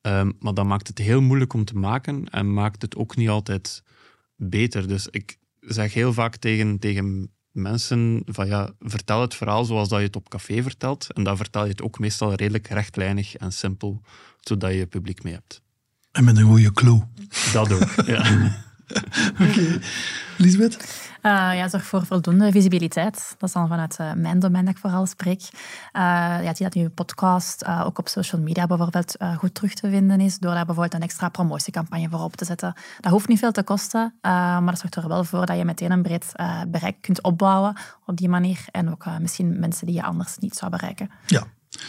Ehm, 0.00 0.30
maar 0.38 0.54
dat 0.54 0.64
maakt 0.64 0.88
het 0.88 0.98
heel 0.98 1.20
moeilijk 1.20 1.52
om 1.52 1.64
te 1.64 1.76
maken 1.76 2.28
en 2.28 2.52
maakt 2.54 2.82
het 2.82 2.96
ook 2.96 3.16
niet 3.16 3.28
altijd 3.28 3.82
beter. 4.36 4.88
Dus 4.88 5.06
ik 5.10 5.38
zeg 5.60 5.94
heel 5.94 6.12
vaak 6.12 6.36
tegen, 6.36 6.78
tegen 6.78 7.30
mensen 7.50 8.22
van 8.26 8.46
ja, 8.46 8.70
vertel 8.80 9.20
het 9.20 9.34
verhaal 9.34 9.64
zoals 9.64 9.88
dat 9.88 9.98
je 9.98 10.06
het 10.06 10.16
op 10.16 10.28
café 10.28 10.62
vertelt. 10.62 11.12
En 11.12 11.22
dan 11.22 11.36
vertel 11.36 11.62
je 11.62 11.70
het 11.70 11.82
ook 11.82 11.98
meestal 11.98 12.34
redelijk 12.34 12.68
rechtlijnig 12.68 13.36
en 13.36 13.52
simpel, 13.52 14.02
zodat 14.40 14.72
je 14.72 14.86
publiek 14.86 15.22
mee 15.22 15.32
hebt. 15.32 15.62
En 16.12 16.24
met 16.24 16.36
een 16.36 16.44
goede 16.44 16.72
clue. 16.72 17.02
Dat 17.52 17.72
ook, 17.72 18.06
ja. 18.06 18.56
Oké. 19.48 19.80
Lisbeth? 20.36 21.05
Uh, 21.22 21.56
ja, 21.56 21.68
zorg 21.68 21.84
voor 21.84 22.06
voldoende 22.06 22.50
visibiliteit. 22.50 23.34
Dat 23.38 23.48
is 23.48 23.54
dan 23.54 23.68
vanuit 23.68 23.98
uh, 24.00 24.12
mijn 24.12 24.38
domein 24.38 24.64
dat 24.64 24.74
ik 24.74 24.80
vooral 24.80 25.06
spreek. 25.06 25.40
Uh, 25.42 25.52
ja, 26.42 26.54
zie 26.54 26.64
dat 26.64 26.74
je 26.74 26.90
podcast 26.90 27.66
ook 27.66 27.98
op 27.98 28.08
social 28.08 28.40
media 28.42 28.66
bijvoorbeeld 28.66 29.16
goed 29.36 29.54
terug 29.54 29.74
te 29.74 29.90
vinden 29.90 30.20
is, 30.20 30.38
door 30.38 30.54
daar 30.54 30.64
bijvoorbeeld 30.64 30.94
een 30.94 31.08
extra 31.08 31.28
promotiecampagne 31.28 32.08
voor 32.08 32.20
op 32.20 32.36
te 32.36 32.44
zetten. 32.44 32.74
Dat 33.00 33.12
hoeft 33.12 33.28
niet 33.28 33.38
veel 33.38 33.52
te 33.52 33.62
kosten, 33.62 34.14
maar 34.20 34.66
dat 34.66 34.78
zorgt 34.78 34.96
er 34.96 35.08
wel 35.08 35.24
voor 35.24 35.46
dat 35.46 35.56
je 35.56 35.64
meteen 35.64 35.90
een 35.90 36.02
breed 36.02 36.32
bereik 36.68 36.96
kunt 37.00 37.22
opbouwen 37.22 37.76
op 38.06 38.16
die 38.16 38.28
manier. 38.28 38.64
En 38.70 38.90
ook 38.90 39.04
misschien 39.20 39.58
mensen 39.60 39.86
die 39.86 39.94
je 39.94 40.02
anders 40.02 40.38
niet 40.38 40.56
zou 40.56 40.70
bereiken. 40.70 41.10
Ja, 41.26 41.42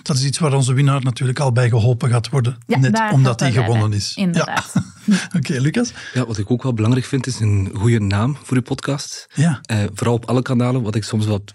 dat 0.04 0.18
is 0.18 0.24
iets 0.24 0.40
waar 0.40 0.54
onze 0.54 0.74
winnaar 0.74 1.04
natuurlijk 1.04 1.40
al 1.40 1.52
bij 1.52 1.70
geholpen 1.70 2.10
gaat 2.10 2.30
worden. 2.30 2.58
Ja, 2.68 2.78
net 2.78 3.02
omdat 3.12 3.40
hij 3.40 3.52
gewonnen 3.52 3.94
is. 3.94 4.14
Inderdaad. 4.16 4.74
Ja. 5.04 5.30
Oké, 5.38 5.60
Lucas? 5.60 5.94
Ja, 6.14 6.26
wat 6.26 6.38
ik 6.38 6.52
ook 6.52 6.64
wel 6.64 6.74
belangrijk 6.74 7.06
vind, 7.06 7.28
is 7.28 7.40
een 7.40 7.70
goede 7.74 8.00
naam 8.00 8.38
voor 8.44 8.58
je 8.58 8.64
podcast. 8.64 9.28
Ja. 9.34 9.60
Eh, 9.62 9.78
vooral 9.94 10.16
op 10.16 10.26
alle 10.26 10.42
kanalen. 10.42 10.82
Wat 10.82 10.96
ik 10.96 11.04
soms 11.04 11.26
wat 11.26 11.54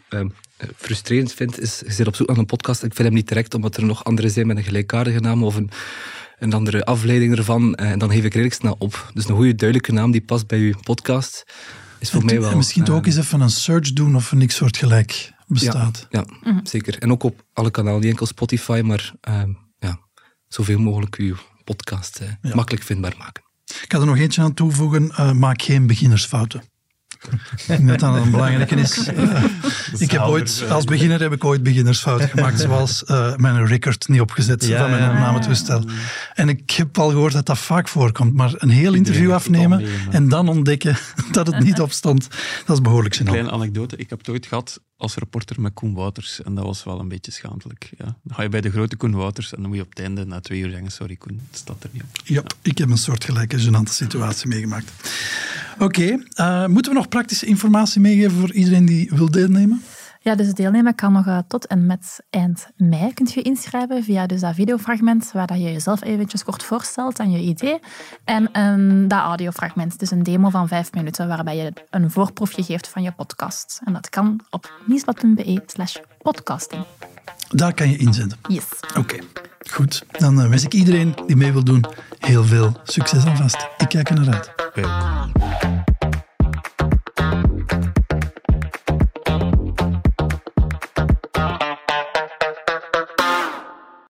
eh, 0.63 0.69
frustrerend 0.77 1.33
vind, 1.33 1.61
is 1.61 1.83
je 1.87 1.93
zit 1.93 2.07
op 2.07 2.15
zoek 2.15 2.29
naar 2.29 2.37
een 2.37 2.47
podcast. 2.47 2.83
Ik 2.83 2.95
vind 2.95 3.09
hem 3.09 3.17
niet 3.17 3.29
direct, 3.29 3.55
omdat 3.55 3.77
er 3.77 3.85
nog 3.85 4.05
andere 4.05 4.29
zijn 4.29 4.47
met 4.47 4.57
een 4.57 4.63
gelijkaardige 4.63 5.21
naam 5.21 5.45
of 5.45 5.57
een, 5.57 5.71
een 6.39 6.53
andere 6.53 6.85
afleiding 6.85 7.37
ervan. 7.37 7.75
Eh, 7.75 7.91
en 7.91 7.99
dan 7.99 8.11
geef 8.11 8.25
ik 8.25 8.33
redelijk 8.33 8.55
snel 8.55 8.77
op. 8.79 9.11
Dus 9.15 9.29
een 9.29 9.35
goede, 9.35 9.55
duidelijke 9.55 9.93
naam 9.93 10.11
die 10.11 10.21
past 10.21 10.47
bij 10.47 10.59
je 10.59 10.75
podcast, 10.83 11.45
is 11.99 12.11
voor 12.11 12.21
En 12.21 12.27
mij 12.27 12.41
wel... 12.41 12.51
en 12.51 12.57
misschien 12.57 12.85
eh, 12.85 12.95
ook 12.95 13.07
eens 13.07 13.17
even 13.17 13.41
een 13.41 13.51
search 13.51 13.93
doen 13.93 14.17
of 14.17 14.31
er 14.31 14.37
niks 14.37 14.55
soortgelijk 14.55 15.33
bestaat. 15.53 16.07
Ja, 16.11 16.25
zeker. 16.63 16.99
En 16.99 17.11
ook 17.13 17.23
op 17.23 17.45
alle 17.53 17.71
kanalen, 17.71 18.01
niet 18.01 18.11
enkel 18.11 18.27
Spotify, 18.27 18.81
maar 18.85 19.13
ehm, 19.21 19.53
ja, 19.79 20.01
zoveel 20.49 20.79
mogelijk 20.79 21.15
uw 21.17 21.35
podcast 21.65 22.19
eh, 22.19 22.29
Ja. 22.43 22.55
makkelijk 22.55 22.85
vindbaar 22.85 23.15
maken. 23.19 23.43
Ik 23.83 23.93
ga 23.93 23.99
er 23.99 24.07
nog 24.07 24.17
eentje 24.19 24.43
aan 24.43 24.55
toevoegen. 24.55 25.11
eh, 25.11 25.33
maak 25.33 25.63
geen 25.63 25.87
beginnersfouten. 25.87 26.63
Ik 27.57 27.67
denk 27.67 27.89
dat 27.89 28.01
dat 28.01 28.17
een 28.17 28.31
belangrijke 28.31 28.75
is. 28.75 29.01
Eh, 29.13 29.45
ik 30.05 30.11
heb 30.11 30.21
ooit, 30.21 30.65
als 30.71 30.85
beginner 30.85 31.21
heb 31.21 31.33
ik 31.33 31.45
ooit 31.45 31.63
beginnersfouten 31.63 32.29
gemaakt, 32.29 32.61
zoals 32.61 33.05
eh, 33.05 33.37
mijn 33.37 33.67
record 33.67 34.09
niet 34.09 34.21
opgezet 34.21 34.65
Ja, 34.65 34.79
van 34.79 34.91
mijn 34.91 35.03
ja. 35.03 35.11
opnametoestel. 35.11 35.85
En 36.35 36.49
ik 36.49 36.71
heb 36.71 36.99
al 36.99 37.11
gehoord 37.11 37.33
dat 37.33 37.47
dat 37.47 37.59
vaak 37.59 37.89
voorkomt, 37.89 38.35
maar 38.35 38.53
een 38.57 38.69
heel 38.69 38.95
interview 38.95 39.33
afnemen 39.33 39.87
en 40.11 40.29
dan 40.29 40.49
ontdekken 40.49 40.97
dat 41.31 41.47
het 41.47 41.59
niet 41.59 41.81
opstond, 41.81 42.29
dat 42.67 42.77
is 42.77 42.83
behoorlijk 42.83 43.17
gênant. 43.17 43.25
Kleine 43.25 43.51
anekdote. 43.51 43.97
Ik 43.97 44.11
heb 44.11 44.19
het 44.19 44.29
ooit 44.29 44.47
gehad 44.47 44.81
als 44.97 45.15
reporter 45.15 45.61
met 45.61 45.75
Koen 45.75 45.95
Wouters. 45.95 46.43
En 46.43 46.55
dat 46.55 46.65
was 46.65 46.85
wel 46.85 47.01
een 47.01 47.09
beetje 47.09 47.33
schaamtelijk. 47.33 47.91
Ja. 47.99 48.05
Dan 48.05 48.37
ga 48.37 48.43
je 48.43 48.49
bij 48.49 48.61
de 48.61 48.71
grote 48.71 48.97
Koen 48.97 49.15
Wouters 49.15 49.53
en 49.53 49.61
dan 49.61 49.69
moet 49.69 49.77
je 49.77 49.83
op 49.83 49.91
het 49.91 49.99
einde 49.99 50.27
na 50.27 50.41
twee 50.41 50.61
uur 50.61 50.71
zeggen: 50.71 50.91
Sorry 50.91 51.17
Koen, 51.17 51.41
het 51.51 51.59
staat 51.59 51.85
er 51.85 51.91
niet 51.93 52.03
op. 52.03 52.09
Ja, 52.25 52.43
ik 52.63 52.79
heb 52.79 52.91
een 52.91 52.99
soortgelijke 52.99 53.59
gênante 53.59 53.93
situatie 53.93 54.49
meegemaakt. 54.49 54.93
Oké, 55.79 56.19
eh, 56.35 56.67
moeten 56.67 56.93
we 56.93 56.99
nog 56.99 57.09
praktische 57.09 57.47
informatie 57.47 58.01
meegeven 58.01 58.39
voor 58.39 58.53
iedereen 58.53 58.87
die 58.87 59.11
wil 59.15 59.31
deelnemen? 59.31 59.83
Ja, 60.21 60.35
dus 60.35 60.53
deelnemen 60.53 60.95
kan 60.95 61.13
nog 61.13 61.27
eh, 61.27 61.39
tot 61.49 61.67
en 61.67 61.87
met 61.87 62.21
eind 62.31 62.67
mei. 62.77 63.15
Kunt 63.15 63.33
je 63.33 63.43
inschrijven 63.43 64.05
via 64.05 64.27
dus 64.27 64.41
dat 64.41 64.55
videofragment 64.55 65.31
waar 65.33 65.47
dat 65.47 65.57
je 65.57 65.73
jezelf 65.73 66.03
eventjes 66.05 66.45
kort 66.45 66.63
voorstelt 66.63 67.19
en 67.19 67.31
je 67.31 67.39
idee. 67.39 67.79
En 68.25 68.49
een, 68.53 69.09
dat 69.09 69.21
audiofragment, 69.21 69.99
dus 69.99 70.11
een 70.11 70.23
demo 70.23 70.51
van 70.51 70.69
vijf 70.69 70.93
minuten 70.93 71.29
waarbij 71.29 71.57
je 71.57 71.73
een 71.91 72.11
voorproefje 72.11 72.63
geeft 72.63 72.89
van 72.89 73.03
je 73.03 73.13
podcast. 73.13 73.81
En 73.85 73.93
dat 73.93 74.09
kan 74.09 74.41
op 74.51 74.73
nieuwsblad.be 74.85 75.63
slash 75.67 75.97
podcasting. 76.19 76.85
Daar 77.49 77.75
kan 77.75 77.91
je 77.91 77.97
inzetten. 77.97 78.39
Yes. 78.49 78.65
Oké, 78.99 79.19
goed. 79.71 80.05
Dan 80.11 80.41
eh, 80.41 80.49
wens 80.49 80.65
ik 80.65 80.73
iedereen 80.73 81.15
die 81.27 81.37
mee 81.37 81.53
wil 81.53 81.65
doen 81.65 81.85
heel 82.19 82.45
veel 82.45 82.81
succes 82.85 83.25
alvast. 83.25 83.69
Ik 83.77 83.89
kijk 83.89 84.09
er 84.09 84.21
naar 84.21 84.35
uit. 84.35 85.82